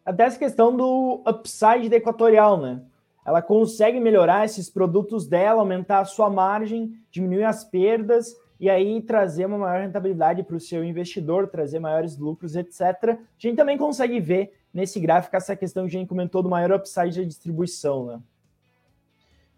[0.06, 2.82] Até essa questão do upside da Equatorial, né?
[3.26, 9.02] Ela consegue melhorar esses produtos dela, aumentar a sua margem, diminuir as perdas e aí
[9.02, 12.82] trazer uma maior rentabilidade para o seu investidor, trazer maiores lucros, etc.
[12.82, 16.74] A gente também consegue ver nesse gráfico essa questão que a gente comentou do maior
[16.74, 18.20] upside da distribuição, né?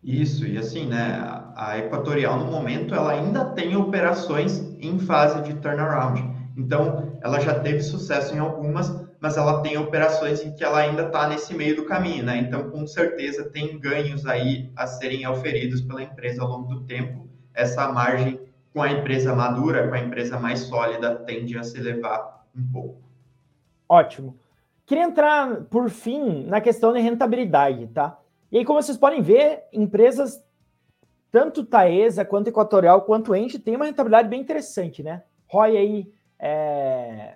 [0.06, 1.20] Isso, e assim, né,
[1.56, 6.24] a Equatorial no momento ela ainda tem operações em fase de turnaround.
[6.56, 11.08] Então, ela já teve sucesso em algumas, mas ela tem operações em que ela ainda
[11.08, 12.38] está nesse meio do caminho, né?
[12.38, 17.28] Então, com certeza tem ganhos aí a serem oferidos pela empresa ao longo do tempo.
[17.52, 18.40] Essa margem
[18.72, 23.02] com a empresa madura, com a empresa mais sólida, tende a se elevar um pouco.
[23.90, 24.38] Ótimo.
[24.86, 28.20] Queria entrar, por fim, na questão de rentabilidade, tá?
[28.56, 30.42] E aí, como vocês podem ver, empresas,
[31.30, 35.24] tanto Taesa, quanto Equatorial, quanto Ente, tem uma rentabilidade bem interessante, né?
[35.46, 37.36] ROI aí, é,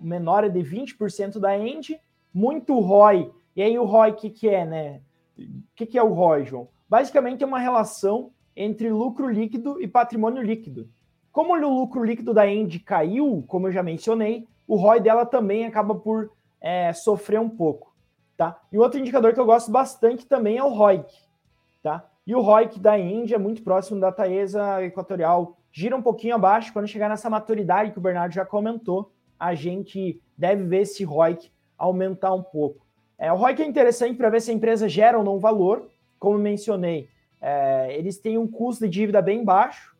[0.00, 2.00] menor é de 20% da Ente,
[2.32, 3.32] muito ROI.
[3.56, 5.00] E aí o ROI, que, que é, né?
[5.36, 6.68] O que, que é o ROI, João?
[6.88, 10.88] Basicamente é uma relação entre lucro líquido e patrimônio líquido.
[11.32, 15.66] Como o lucro líquido da End caiu, como eu já mencionei, o ROI dela também
[15.66, 17.89] acaba por é, sofrer um pouco.
[18.40, 18.58] Tá?
[18.72, 21.12] E outro indicador que eu gosto bastante também é o ROIC.
[21.82, 22.08] Tá?
[22.26, 26.72] E o ROIC da Índia é muito próximo da Taesa Equatorial, gira um pouquinho abaixo.
[26.72, 31.52] Quando chegar nessa maturidade que o Bernardo já comentou, a gente deve ver esse ROIC
[31.76, 32.86] aumentar um pouco.
[33.18, 35.90] É, o ROIC é interessante para ver se a empresa gera ou não valor.
[36.18, 37.10] Como mencionei,
[37.42, 39.94] é, eles têm um custo de dívida bem baixo,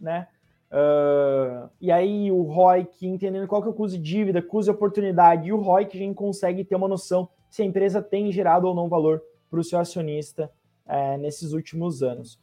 [0.00, 0.26] né?
[0.70, 4.76] Uh, e aí o ROIC, entendendo qual que é o custo de dívida, custo de
[4.76, 8.66] oportunidade e o ROIC, a gente consegue ter uma noção se a empresa tem gerado
[8.66, 10.50] ou não valor para o seu acionista
[10.86, 12.38] é, nesses últimos anos.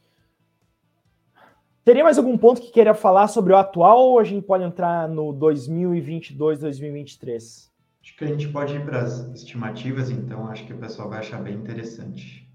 [1.84, 5.08] Teria mais algum ponto que queira falar sobre o atual ou a gente pode entrar
[5.08, 7.72] no 2022, 2023?
[8.02, 11.20] Acho que a gente pode ir para as estimativas, então acho que o pessoal vai
[11.20, 12.48] achar bem interessante.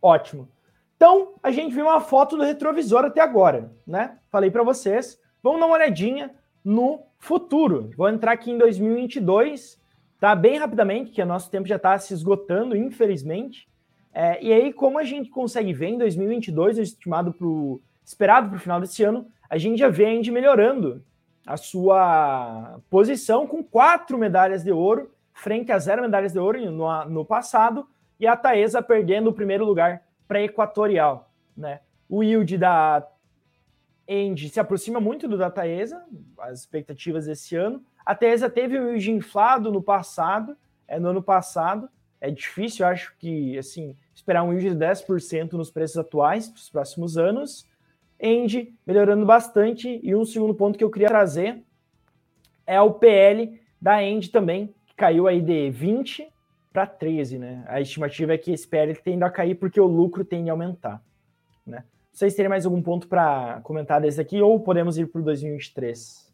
[0.00, 0.48] Ótimo.
[0.98, 4.18] Então, a gente viu uma foto do retrovisor até agora, né?
[4.32, 5.16] Falei para vocês.
[5.40, 6.34] Vamos dar uma olhadinha
[6.64, 7.92] no futuro.
[7.96, 9.80] Vou entrar aqui em 2022,
[10.18, 10.34] tá?
[10.34, 13.68] Bem rapidamente, que o nosso tempo já está se esgotando, infelizmente.
[14.12, 18.60] É, e aí, como a gente consegue ver em 2022, estimado pro, esperado para o
[18.60, 21.00] final desse ano, a gente já vê a Indy melhorando
[21.46, 27.04] a sua posição com quatro medalhas de ouro, frente a zero medalhas de ouro no,
[27.04, 27.86] no passado,
[28.18, 31.80] e a Taesa perdendo o primeiro lugar pré-equatorial, né?
[32.08, 33.06] O yield da
[34.06, 36.04] End se aproxima muito do da Taesa,
[36.38, 37.82] as expectativas desse ano.
[38.06, 40.56] A Taesa teve um yield inflado no passado,
[40.86, 41.88] é no ano passado.
[42.20, 46.70] É difícil, acho que, assim, esperar um yield de 10% nos preços atuais para os
[46.70, 47.66] próximos anos.
[48.18, 50.00] End melhorando bastante.
[50.02, 51.62] E um segundo ponto que eu queria trazer
[52.66, 56.28] é o PL da End também, que caiu aí de 20
[56.72, 57.64] para 13, né?
[57.66, 61.02] A estimativa é que esse PL tende a cair porque o lucro tende a aumentar,
[61.66, 61.84] né?
[62.12, 66.28] Vocês terem mais algum ponto para comentar desse aqui ou podemos ir para o 2023?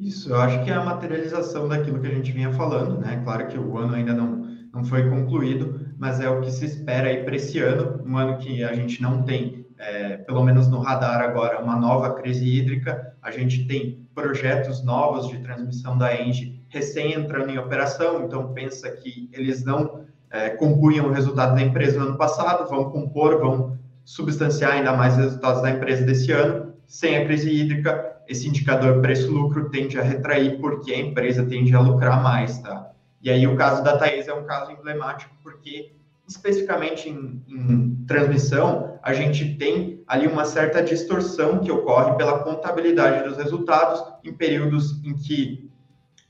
[0.00, 3.20] Isso, eu acho que é a materialização daquilo que a gente vinha falando, né?
[3.24, 7.08] Claro que o ano ainda não, não foi concluído, mas é o que se espera
[7.08, 10.78] aí para esse ano, um ano que a gente não tem, é, pelo menos no
[10.78, 16.57] radar agora, uma nova crise hídrica, a gente tem projetos novos de transmissão da Engie
[16.68, 21.98] recém entrando em operação, então pensa que eles não é, compunham o resultado da empresa
[21.98, 26.74] no ano passado, vão compor, vão substanciar ainda mais resultados da empresa desse ano.
[26.86, 31.80] Sem a crise hídrica, esse indicador preço-lucro tende a retrair porque a empresa tende a
[31.80, 32.90] lucrar mais, tá?
[33.20, 35.92] E aí o caso da Taesa é um caso emblemático porque
[36.28, 43.26] especificamente em, em, transmissão, a gente tem ali uma certa distorção que ocorre pela contabilidade
[43.26, 45.67] dos resultados em períodos em que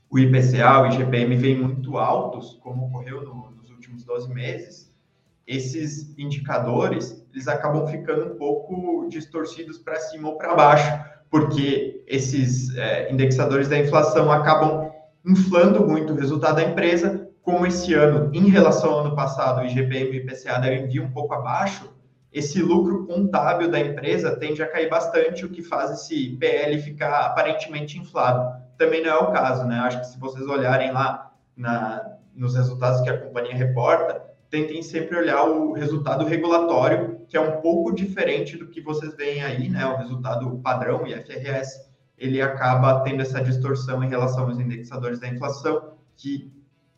[0.09, 4.89] o IPCA, o IGPM vem muito altos, como ocorreu no, nos últimos 12 meses,
[5.45, 10.99] esses indicadores, eles acabam ficando um pouco distorcidos para cima ou para baixo,
[11.29, 14.91] porque esses é, indexadores da inflação acabam
[15.25, 19.65] inflando muito o resultado da empresa, como esse ano, em relação ao ano passado, o
[19.65, 21.93] IGPM e o IPCA devem vir um pouco abaixo,
[22.31, 27.21] esse lucro contábil da empresa tende a cair bastante, o que faz esse PL ficar
[27.21, 28.68] aparentemente inflado.
[28.79, 29.77] Também não é o caso, né?
[29.79, 35.17] Acho que se vocês olharem lá na, nos resultados que a companhia reporta, tentem sempre
[35.17, 39.85] olhar o resultado regulatório, que é um pouco diferente do que vocês veem aí, né?
[39.85, 45.95] O resultado padrão, IFRS, ele acaba tendo essa distorção em relação aos indexadores da inflação,
[46.15, 46.49] que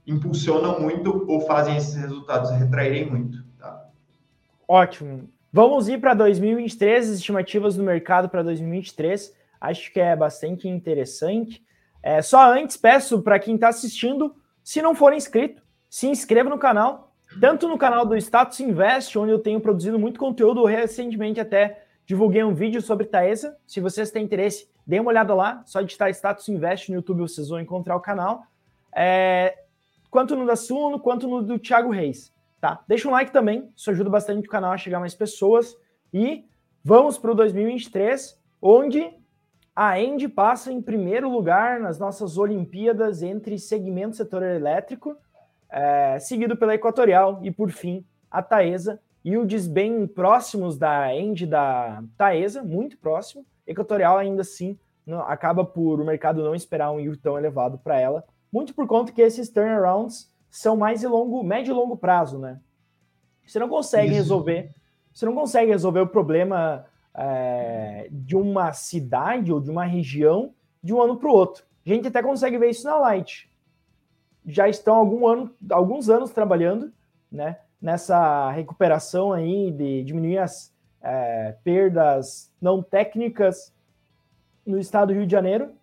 [0.06, 3.44] impulsionam muito ou fazem esses resultados retraírem muito.
[3.58, 3.88] Tá?
[4.68, 5.28] Ótimo.
[5.52, 9.34] Vamos ir para 2023, as estimativas do mercado para 2023.
[9.60, 11.64] Acho que é bastante interessante.
[12.04, 16.58] É, só antes, peço para quem está assistindo, se não for inscrito, se inscreva no
[16.58, 21.84] canal, tanto no canal do Status Invest, onde eu tenho produzido muito conteúdo, recentemente até
[22.06, 23.58] divulguei um vídeo sobre Taesa.
[23.66, 27.50] Se vocês têm interesse, dê uma olhada lá, só digitar Status Invest no YouTube vocês
[27.50, 28.44] vão encontrar o canal.
[28.94, 29.58] É,
[30.10, 32.34] quanto no da Suno, quanto no do Thiago Reis.
[32.60, 32.84] Tá?
[32.88, 35.76] Deixa um like também, isso ajuda bastante o canal a chegar mais pessoas.
[36.14, 36.46] E
[36.84, 39.12] vamos para o 2023, onde
[39.76, 45.16] a End passa em primeiro lugar nas nossas Olimpíadas entre segmento setor elétrico,
[45.70, 49.00] é, seguido pela Equatorial e, por fim, a Taesa.
[49.26, 53.46] Yields bem próximos da End da Taesa, muito próximo.
[53.68, 58.00] Equatorial ainda assim não, acaba por o mercado não esperar um yield tão elevado para
[58.00, 62.38] ela, muito por conta que esses turnarounds são mais de longo, médio e longo prazo,
[62.38, 62.60] né?
[63.46, 64.16] Você não consegue Isso.
[64.16, 64.74] resolver,
[65.14, 70.54] você não consegue resolver o problema é, de uma cidade ou de uma região
[70.84, 71.66] de um ano para o outro.
[71.86, 73.50] A gente até consegue ver isso na Light.
[74.46, 76.92] Já estão algum ano, alguns anos trabalhando,
[77.32, 77.60] né?
[77.82, 83.74] Nessa recuperação aí de diminuir as é, perdas não técnicas
[84.66, 85.74] no estado do Rio de Janeiro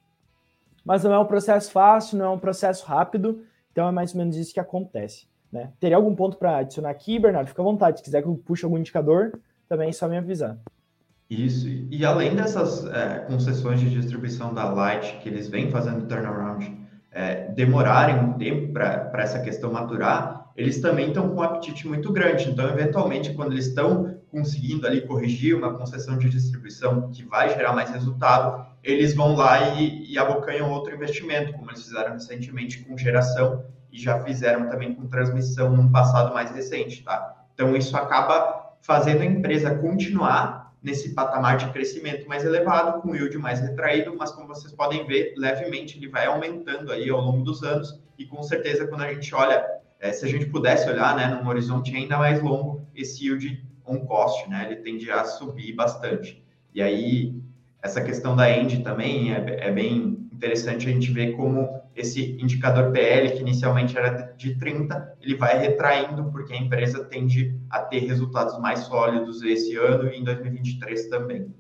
[0.89, 4.19] mas não é um processo fácil, não é um processo rápido, então é mais ou
[4.19, 5.29] menos isso que acontece.
[5.53, 5.71] Né?
[5.79, 7.49] Teria algum ponto para adicionar aqui, Bernardo?
[7.49, 10.57] Fica à vontade, se quiser que eu puxe algum indicador, também é só me avisar.
[11.31, 16.75] Isso, e além dessas é, concessões de distribuição da Light que eles vêm fazendo turnaround
[17.11, 22.11] é, demorarem um tempo para essa questão maturar, eles também estão com um apetite muito
[22.13, 22.51] grande.
[22.51, 27.73] Então, eventualmente, quando eles estão conseguindo ali corrigir uma concessão de distribuição que vai gerar
[27.73, 32.97] mais resultado, eles vão lá e, e abocanham outro investimento, como eles fizeram recentemente com
[32.97, 37.37] geração e já fizeram também com transmissão num passado mais recente, tá?
[37.55, 43.37] Então isso acaba fazendo a empresa continuar nesse patamar de crescimento mais elevado, com yield
[43.39, 47.63] mais retraído, mas como vocês podem ver, levemente ele vai aumentando aí ao longo dos
[47.63, 49.65] anos e com certeza quando a gente olha,
[49.99, 54.07] é, se a gente pudesse olhar, né, num horizonte ainda mais longo, esse yield on
[54.07, 56.43] cost, né, ele tende a subir bastante.
[56.75, 57.35] E aí
[57.83, 62.93] essa questão da END também é, é, bem interessante a gente ver como esse indicador
[62.93, 67.99] PL, que inicialmente era de 30, ele vai retraindo, porque a empresa tende a ter
[68.05, 71.53] resultados mais sólidos esse ano e em 2023 também.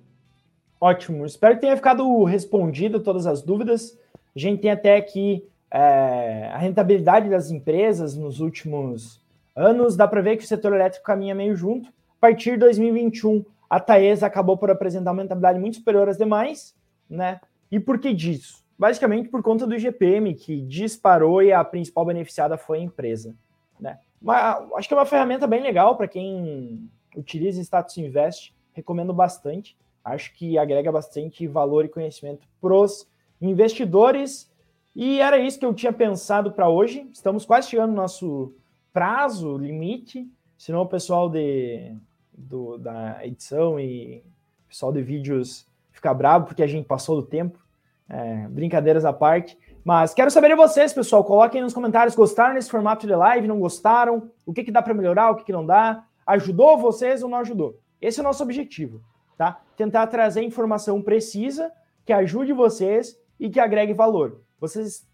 [0.80, 3.98] Ótimo, espero que tenha ficado respondido todas as dúvidas.
[4.34, 9.20] A gente tem até aqui é, a rentabilidade das empresas nos últimos
[9.56, 11.88] anos, dá para ver que o setor elétrico caminha meio junto.
[11.88, 16.76] A partir de 2021, a Taesa acabou por apresentar uma rentabilidade muito superior às demais,
[17.10, 17.40] né?
[17.72, 18.67] E por que disso?
[18.78, 23.34] Basicamente por conta do IGPM, que disparou e a principal beneficiada foi a empresa,
[23.80, 23.98] né?
[24.20, 29.76] Mas, acho que é uma ferramenta bem legal para quem utiliza Status Invest, recomendo bastante.
[30.04, 33.08] Acho que agrega bastante valor e conhecimento para os
[33.40, 34.50] investidores.
[34.94, 37.08] E era isso que eu tinha pensado para hoje.
[37.12, 38.54] Estamos quase chegando no nosso
[38.92, 41.94] prazo limite, senão o pessoal de
[42.32, 44.22] do, da edição e
[44.64, 47.58] o pessoal de vídeos fica bravo porque a gente passou do tempo.
[48.08, 49.58] É, brincadeiras à parte.
[49.84, 51.24] Mas quero saber de vocês, pessoal.
[51.24, 54.30] Coloquem nos comentários, gostaram desse formato de live, não gostaram?
[54.44, 56.04] O que, que dá para melhorar, o que, que não dá?
[56.26, 57.78] Ajudou vocês ou não ajudou?
[58.00, 59.00] Esse é o nosso objetivo,
[59.36, 59.60] tá?
[59.76, 61.72] Tentar trazer informação precisa
[62.04, 64.40] que ajude vocês e que agregue valor.
[64.58, 65.06] Vocês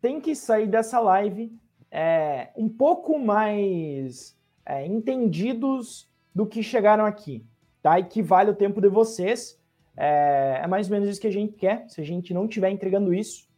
[0.00, 1.52] tem que sair dessa live
[1.90, 7.46] é, um pouco mais é, entendidos do que chegaram aqui,
[7.82, 8.00] tá?
[8.00, 9.60] E que vale o tempo de vocês.
[9.96, 11.84] É, é mais ou menos isso que a gente quer.
[11.88, 13.48] Se a gente não estiver entregando isso,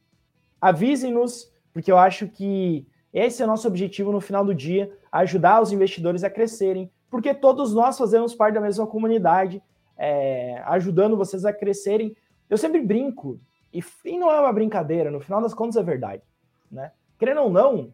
[0.61, 5.63] avisem-nos, porque eu acho que esse é o nosso objetivo no final do dia, ajudar
[5.63, 9.63] os investidores a crescerem, porque todos nós fazemos parte da mesma comunidade,
[9.97, 12.17] é, ajudando vocês a crescerem.
[12.51, 13.39] Eu sempre brinco,
[13.73, 16.23] e, e não é uma brincadeira, no final das contas é verdade,
[16.71, 16.91] né?
[17.17, 17.93] Querendo ou não,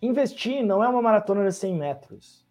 [0.00, 2.46] investir não é uma maratona de 100 metros,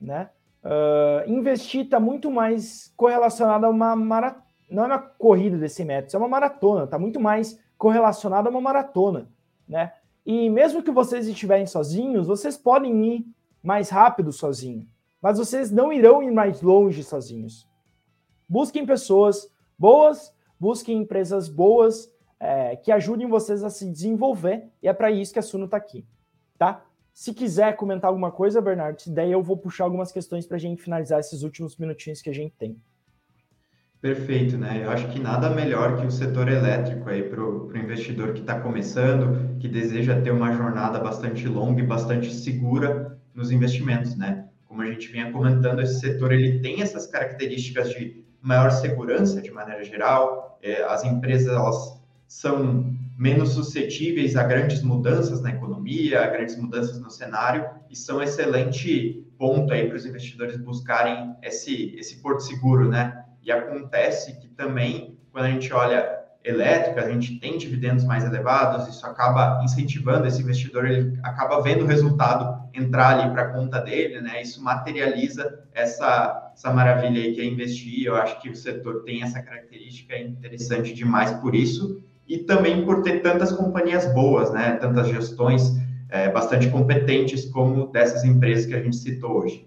[0.00, 0.30] né?
[0.62, 4.43] Uh, investir está muito mais correlacionado a uma maratona,
[4.74, 8.50] não é uma corrida de 100 metros, é uma maratona, está muito mais correlacionado a
[8.50, 9.28] uma maratona,
[9.68, 9.92] né?
[10.26, 13.26] E mesmo que vocês estiverem sozinhos, vocês podem ir
[13.62, 14.86] mais rápido sozinho,
[15.20, 17.68] mas vocês não irão ir mais longe sozinhos.
[18.48, 24.92] Busquem pessoas boas, busquem empresas boas é, que ajudem vocês a se desenvolver, e é
[24.92, 26.06] para isso que a Suno está aqui,
[26.58, 26.84] tá?
[27.12, 30.82] Se quiser comentar alguma coisa, Bernardo, daí eu vou puxar algumas questões para a gente
[30.82, 32.80] finalizar esses últimos minutinhos que a gente tem.
[34.04, 34.82] Perfeito, né?
[34.84, 38.60] Eu acho que nada melhor que o setor elétrico aí para o investidor que está
[38.60, 44.44] começando, que deseja ter uma jornada bastante longa e bastante segura nos investimentos, né?
[44.66, 49.50] Como a gente vinha comentando, esse setor ele tem essas características de maior segurança de
[49.50, 50.58] maneira geral.
[50.62, 51.98] É, as empresas elas
[52.28, 58.22] são menos suscetíveis a grandes mudanças na economia, a grandes mudanças no cenário, e são
[58.22, 63.23] excelente ponto aí para os investidores buscarem esse, esse porto seguro, né?
[63.44, 68.86] E acontece que também, quando a gente olha elétrica, a gente tem dividendos mais elevados,
[68.88, 73.80] isso acaba incentivando esse investidor, ele acaba vendo o resultado entrar ali para a conta
[73.80, 74.42] dele, né?
[74.42, 78.06] Isso materializa essa, essa maravilha aí que é investir.
[78.06, 83.02] Eu acho que o setor tem essa característica interessante demais por isso e também por
[83.02, 84.76] ter tantas companhias boas, né?
[84.80, 85.78] Tantas gestões
[86.10, 89.66] é, bastante competentes como dessas empresas que a gente citou hoje.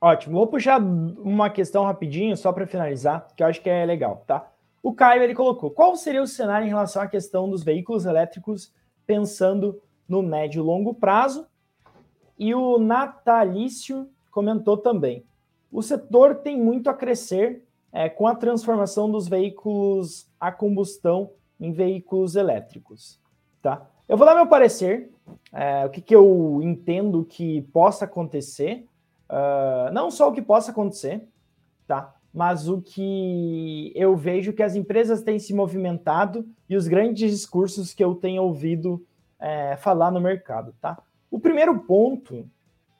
[0.00, 0.36] Ótimo.
[0.36, 4.48] Vou puxar uma questão rapidinho só para finalizar, que eu acho que é legal, tá?
[4.82, 8.72] O Caio ele colocou: qual seria o cenário em relação à questão dos veículos elétricos
[9.06, 11.46] pensando no médio e longo prazo?
[12.38, 15.24] E o Natalício comentou também:
[15.72, 21.72] o setor tem muito a crescer é, com a transformação dos veículos a combustão em
[21.72, 23.20] veículos elétricos.
[23.60, 23.84] Tá?
[24.08, 25.10] Eu vou dar meu parecer,
[25.52, 28.86] é, o que, que eu entendo que possa acontecer,
[29.30, 31.26] uh, não só o que possa acontecer,
[31.86, 32.14] tá?
[32.32, 37.94] mas o que eu vejo que as empresas têm se movimentado e os grandes discursos
[37.94, 39.04] que eu tenho ouvido
[39.40, 40.74] é, falar no mercado.
[40.80, 40.98] Tá?
[41.30, 42.48] O primeiro ponto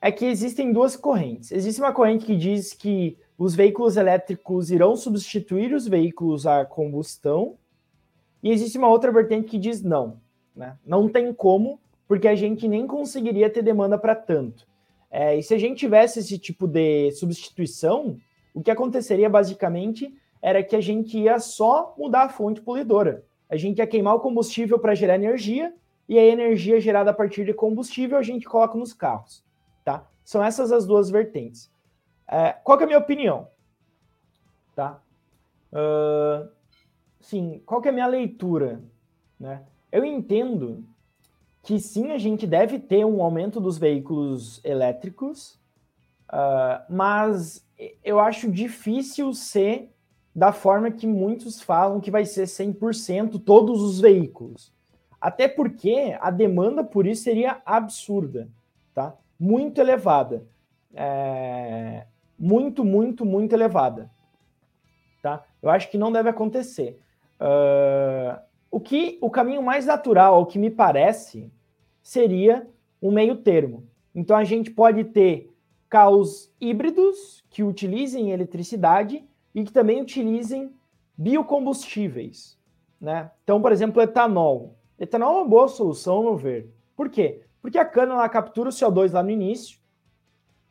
[0.01, 1.51] é que existem duas correntes.
[1.51, 7.55] Existe uma corrente que diz que os veículos elétricos irão substituir os veículos a combustão,
[8.41, 10.17] e existe uma outra vertente que diz não,
[10.55, 10.77] né?
[10.85, 14.65] Não tem como, porque a gente nem conseguiria ter demanda para tanto.
[15.11, 18.17] É, e se a gente tivesse esse tipo de substituição,
[18.53, 23.25] o que aconteceria basicamente era que a gente ia só mudar a fonte poluidora.
[23.49, 25.73] A gente ia queimar o combustível para gerar energia,
[26.09, 29.45] e a energia gerada a partir de combustível a gente coloca nos carros.
[29.85, 30.07] Tá?
[30.23, 31.71] São essas as duas vertentes.
[32.27, 33.47] É, qual é a minha opinião?
[34.75, 35.01] Tá?
[35.71, 36.49] Uh,
[37.19, 38.81] sim, qual é a minha leitura?
[39.39, 39.63] Né?
[39.91, 40.83] Eu entendo
[41.69, 45.51] que sim, a gente deve ter um aumento dos veículos elétricos,
[46.27, 47.63] uh, mas
[48.03, 49.93] eu acho difícil ser
[50.33, 54.73] da forma que muitos falam que vai ser 100% todos os veículos.
[55.21, 58.49] Até porque a demanda por isso seria absurda,
[58.95, 59.15] tá?
[59.39, 60.47] Muito elevada.
[60.95, 62.07] É...
[62.35, 64.09] Muito, muito, muito elevada.
[65.21, 65.43] Tá?
[65.61, 66.99] Eu acho que não deve acontecer.
[67.39, 68.41] Uh,
[68.71, 71.51] o que o caminho mais natural, ao que me parece,
[72.09, 72.67] seria
[72.99, 73.87] um meio termo.
[74.15, 75.53] Então a gente pode ter
[75.87, 80.73] carros híbridos que utilizem eletricidade e que também utilizem
[81.15, 82.57] biocombustíveis.
[82.99, 83.29] Né?
[83.43, 84.75] Então, por exemplo, etanol.
[84.97, 86.73] Etanol é uma boa solução, no ver.
[86.95, 87.43] Por quê?
[87.61, 89.77] Porque a cana ela captura o CO2 lá no início,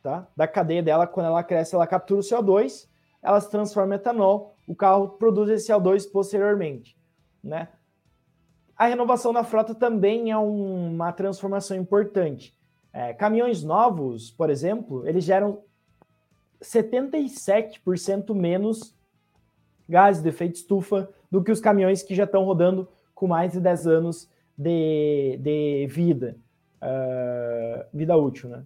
[0.03, 0.27] tá?
[0.35, 2.85] Da cadeia dela, quando ela cresce, ela captura o CO2,
[3.21, 6.97] ela se transforma em etanol, o carro produz esse CO2 posteriormente,
[7.41, 7.69] né?
[8.79, 12.55] A renovação da frota também é um, uma transformação importante.
[12.93, 15.59] É, caminhões novos, por exemplo, eles geram
[16.63, 18.95] 77% menos
[19.87, 23.59] gases de efeito estufa do que os caminhões que já estão rodando com mais de
[23.59, 26.37] 10 anos de, de vida,
[26.81, 28.63] uh, vida útil, né?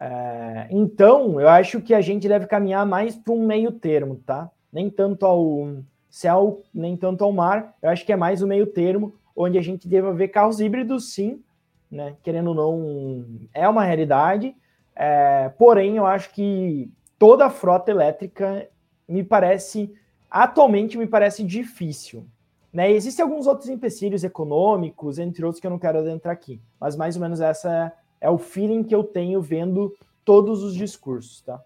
[0.00, 4.50] É, então, eu acho que a gente deve caminhar mais para um meio termo, tá?
[4.72, 5.76] Nem tanto ao
[6.08, 7.76] céu, nem tanto ao mar.
[7.82, 11.12] Eu acho que é mais o meio termo, onde a gente deve ver carros híbridos,
[11.12, 11.42] sim,
[11.90, 12.16] né?
[12.22, 14.54] Querendo ou não, é uma realidade.
[14.94, 18.68] É, porém, eu acho que toda a frota elétrica
[19.08, 19.92] me parece,
[20.30, 22.26] atualmente me parece difícil.
[22.72, 22.90] Né?
[22.90, 27.14] Existem alguns outros empecilhos econômicos, entre outros que eu não quero adentrar aqui, mas mais
[27.14, 31.62] ou menos essa é o feeling que eu tenho vendo todos os discursos, tá?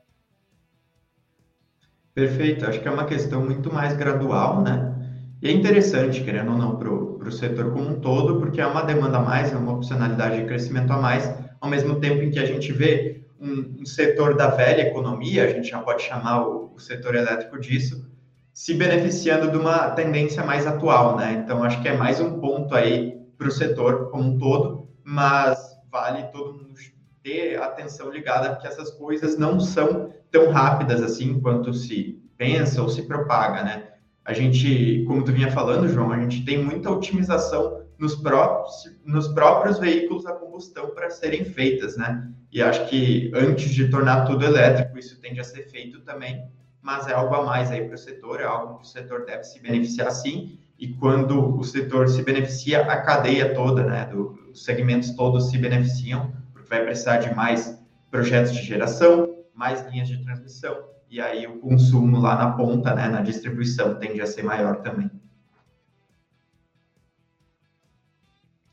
[2.12, 4.97] Perfeito, acho que é uma questão muito mais gradual, né?
[5.41, 8.82] E é interessante, querendo ou não, para o setor como um todo, porque é uma
[8.82, 12.39] demanda a mais, é uma opcionalidade de crescimento a mais, ao mesmo tempo em que
[12.39, 16.72] a gente vê um, um setor da velha economia, a gente já pode chamar o,
[16.74, 18.05] o setor elétrico disso,
[18.53, 21.41] se beneficiando de uma tendência mais atual, né?
[21.45, 25.57] Então, acho que é mais um ponto aí para o setor como um todo, mas
[25.91, 26.74] vale todo mundo
[27.22, 32.89] ter atenção ligada, porque essas coisas não são tão rápidas assim quanto se pensa ou
[32.89, 33.89] se propaga, né?
[34.29, 39.26] A gente, como tu vinha falando, João, a gente tem muita otimização nos próprios, nos
[39.29, 42.31] próprios veículos a combustão para serem feitas, né?
[42.53, 46.47] E acho que antes de tornar tudo elétrico, isso tende a ser feito também,
[46.83, 49.45] mas é algo a mais aí para o setor, é algo que o setor deve
[49.45, 54.62] se beneficiar sim, e quando o setor se beneficia, a cadeia toda, né, do, os
[54.62, 60.22] segmentos todos se beneficiam, porque vai precisar de mais projetos de geração, mais linhas de
[60.22, 60.76] transmissão,
[61.11, 65.11] e aí o consumo lá na ponta, né, na distribuição, tende a ser maior também.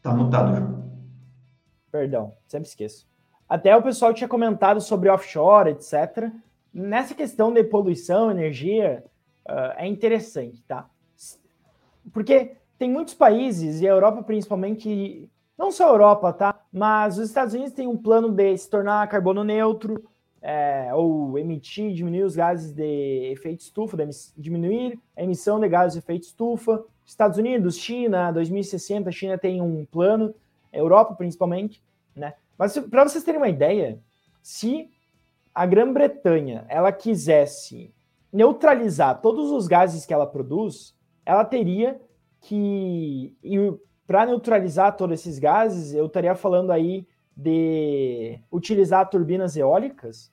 [0.02, 0.86] Tá mutado, João.
[1.92, 3.08] Perdão, sempre esqueço.
[3.48, 6.30] Até o pessoal tinha comentado sobre offshore, etc.
[6.74, 9.04] Nessa questão de poluição, energia,
[9.48, 10.90] uh, é interessante, tá?
[12.12, 16.60] Porque tem muitos países, e a Europa principalmente, não só a Europa, tá?
[16.72, 20.04] Mas os Estados Unidos têm um plano de se tornar carbono neutro,
[20.48, 23.98] é, ou emitir, diminuir os gases de efeito estufa,
[24.38, 26.86] diminuir a emissão de gases de efeito estufa.
[27.04, 30.36] Estados Unidos, China, 2060, a China tem um plano,
[30.72, 31.82] Europa principalmente,
[32.16, 32.36] né?
[32.60, 34.00] Mas para vocês terem uma ideia,
[34.40, 34.92] se
[35.54, 37.92] a Grã-Bretanha ela quisesse
[38.32, 42.00] neutralizar todos os gases que ela produz, ela teria
[42.40, 43.36] que
[44.06, 50.32] para neutralizar todos esses gases, eu estaria falando aí de utilizar turbinas eólicas,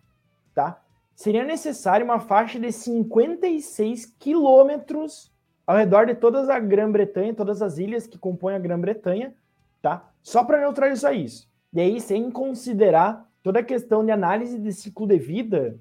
[0.55, 0.81] tá?
[1.15, 5.33] Seria necessário uma faixa de 56 quilômetros
[5.67, 9.35] ao redor de toda a Grã-Bretanha, todas as ilhas que compõem a Grã-Bretanha,
[9.81, 10.09] tá?
[10.23, 11.49] Só para neutralizar isso.
[11.73, 15.79] E aí, sem considerar toda a questão de análise de ciclo de vida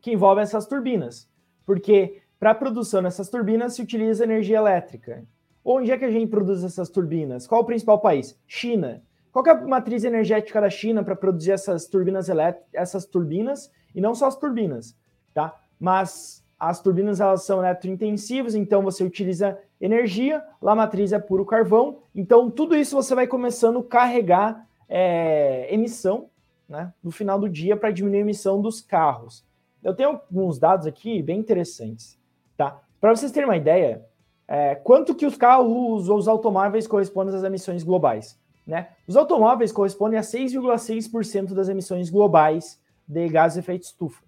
[0.00, 1.28] que envolve essas turbinas.
[1.64, 5.24] Porque para a produção dessas turbinas se utiliza energia elétrica.
[5.64, 7.46] Onde é que a gente produz essas turbinas?
[7.46, 8.38] Qual o principal país?
[8.46, 9.02] China.
[9.32, 12.28] Qual é a matriz energética da China para produzir essas turbinas
[12.72, 14.94] essas turbinas, e não só as turbinas,
[15.32, 15.58] tá?
[15.80, 21.44] Mas as turbinas elas são eletrointensivas, então você utiliza energia, lá a matriz é puro
[21.44, 26.28] carvão, então tudo isso você vai começando a carregar é, emissão,
[26.68, 29.44] né, no final do dia para diminuir a emissão dos carros.
[29.82, 32.18] Eu tenho alguns dados aqui bem interessantes,
[32.56, 32.80] tá?
[33.00, 34.04] Para vocês terem uma ideia,
[34.46, 38.38] é, quanto que os carros ou os automóveis correspondem às emissões globais?
[38.66, 38.88] Né?
[39.06, 44.22] Os automóveis correspondem a 6,6% das emissões globais de gases de efeito estufa.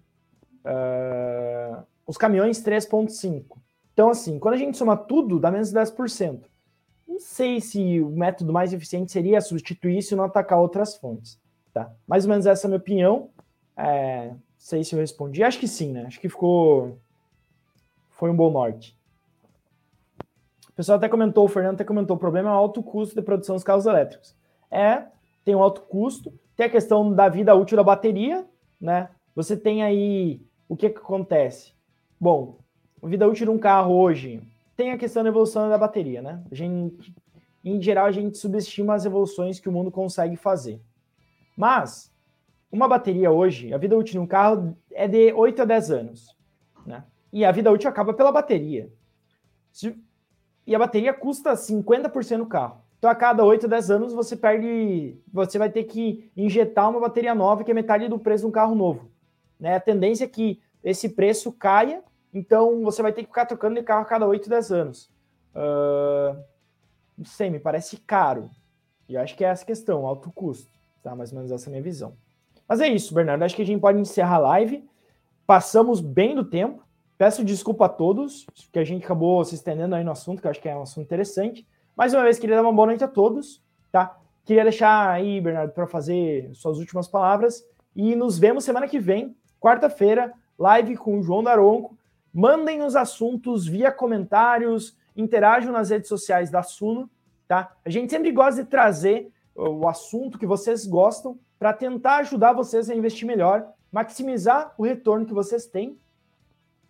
[0.65, 3.45] Uh, os caminhões, 3,5%.
[3.93, 6.41] Então, assim, quando a gente soma tudo, dá menos de 10%.
[7.07, 11.39] Não sei se o método mais eficiente seria substituir isso e não atacar outras fontes.
[11.73, 11.91] Tá?
[12.05, 13.29] Mais ou menos essa é a minha opinião.
[13.77, 15.43] É, não sei se eu respondi.
[15.43, 16.05] Acho que sim, né?
[16.05, 16.97] Acho que ficou.
[18.09, 18.94] Foi um bom norte.
[20.75, 23.21] O pessoal até comentou, o Fernando até comentou, o problema é o alto custo de
[23.21, 24.35] produção dos carros elétricos.
[24.69, 25.05] É,
[25.45, 28.45] tem um alto custo, tem a questão da vida útil da bateria,
[28.79, 29.07] né?
[29.33, 31.73] Você tem aí o que, que acontece?
[32.19, 32.57] Bom,
[33.01, 34.43] a vida útil de um carro hoje
[34.75, 36.43] tem a questão da evolução da bateria, né?
[36.51, 37.15] A gente,
[37.63, 40.81] em geral, a gente subestima as evoluções que o mundo consegue fazer.
[41.55, 42.13] Mas,
[42.69, 46.35] uma bateria hoje, a vida útil de um carro é de 8 a 10 anos,
[46.85, 47.05] né?
[47.31, 48.91] E a vida útil acaba pela bateria.
[49.71, 49.97] Se,
[50.65, 52.81] e a bateria custa 50% no carro.
[52.97, 55.17] Então, a cada 8, 10 anos, você perde.
[55.31, 58.51] Você vai ter que injetar uma bateria nova, que é metade do preço de um
[58.51, 59.11] carro novo.
[59.59, 59.75] Né?
[59.75, 62.03] A tendência é que esse preço caia,
[62.33, 65.11] então você vai ter que ficar trocando de carro a cada 8, 10 anos.
[65.53, 66.35] Uh,
[67.17, 68.49] não sei, me parece caro.
[69.07, 70.79] E eu acho que é essa questão, alto custo.
[71.03, 71.15] Tá?
[71.15, 72.15] Mais ou menos essa é a minha visão.
[72.67, 73.43] Mas é isso, Bernardo.
[73.43, 74.87] Acho que a gente pode encerrar a live.
[75.45, 76.84] Passamos bem do tempo.
[77.17, 80.51] Peço desculpa a todos, que a gente acabou se estendendo aí no assunto, que eu
[80.51, 81.65] acho que é um assunto interessante.
[81.95, 84.17] Mais uma vez, queria dar uma boa noite a todos, tá?
[84.43, 87.65] Queria deixar aí, Bernardo, para fazer suas últimas palavras.
[87.95, 91.97] E nos vemos semana que vem, quarta-feira, live com o João Daronco.
[92.33, 97.09] Mandem os assuntos via comentários, interajam nas redes sociais da Suno,
[97.47, 97.71] tá?
[97.85, 102.89] A gente sempre gosta de trazer o assunto que vocês gostam para tentar ajudar vocês
[102.89, 105.97] a investir melhor, maximizar o retorno que vocês têm,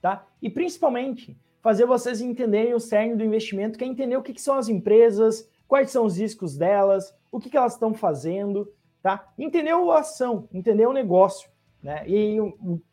[0.01, 0.25] tá?
[0.41, 4.41] E principalmente fazer vocês entenderem o cerne do investimento, que é entender o que, que
[4.41, 8.71] são as empresas, quais são os riscos delas, o que, que elas estão fazendo,
[9.01, 9.27] tá?
[9.37, 11.49] Entender a ação, entender o negócio,
[11.81, 12.03] né?
[12.07, 12.37] E,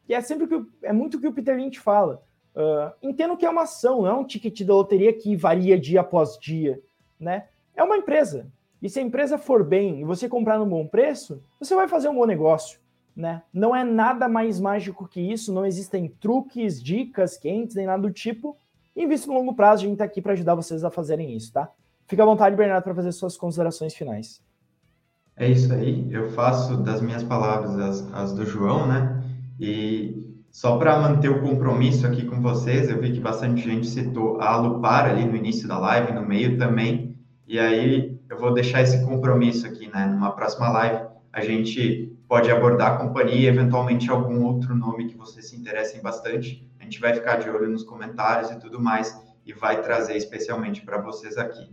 [0.08, 2.22] e é sempre que é muito o que o Peter Lynch fala.
[2.54, 5.78] Uh, entenda o que é uma ação, não é um ticket da loteria que varia
[5.78, 6.80] dia após dia,
[7.18, 7.48] né?
[7.74, 8.46] É uma empresa.
[8.82, 12.08] E se a empresa for bem e você comprar no bom preço, você vai fazer
[12.08, 12.80] um bom negócio,
[13.16, 13.42] né?
[13.52, 18.10] Não é nada mais mágico que isso, não existem truques, dicas quentes, nem nada do
[18.10, 18.56] tipo.
[18.94, 21.52] E visto no longo prazo, a gente está aqui para ajudar vocês a fazerem isso,
[21.52, 21.70] tá?
[22.06, 24.42] Fica à vontade, Bernardo, para fazer suas considerações finais.
[25.36, 29.22] É isso aí, eu faço das minhas palavras as, as do João, né?
[29.58, 34.38] E só para manter o compromisso aqui com vocês, eu vi que bastante gente citou
[34.38, 37.16] a Alupar ali no início da live, no meio também.
[37.48, 40.06] E aí eu vou deixar esse compromisso aqui, né?
[40.06, 45.50] Numa próxima live, a gente pode abordar a companhia eventualmente algum outro nome que vocês
[45.50, 46.66] se interessem bastante.
[46.80, 49.14] A gente vai ficar de olho nos comentários e tudo mais
[49.44, 51.70] e vai trazer especialmente para vocês aqui.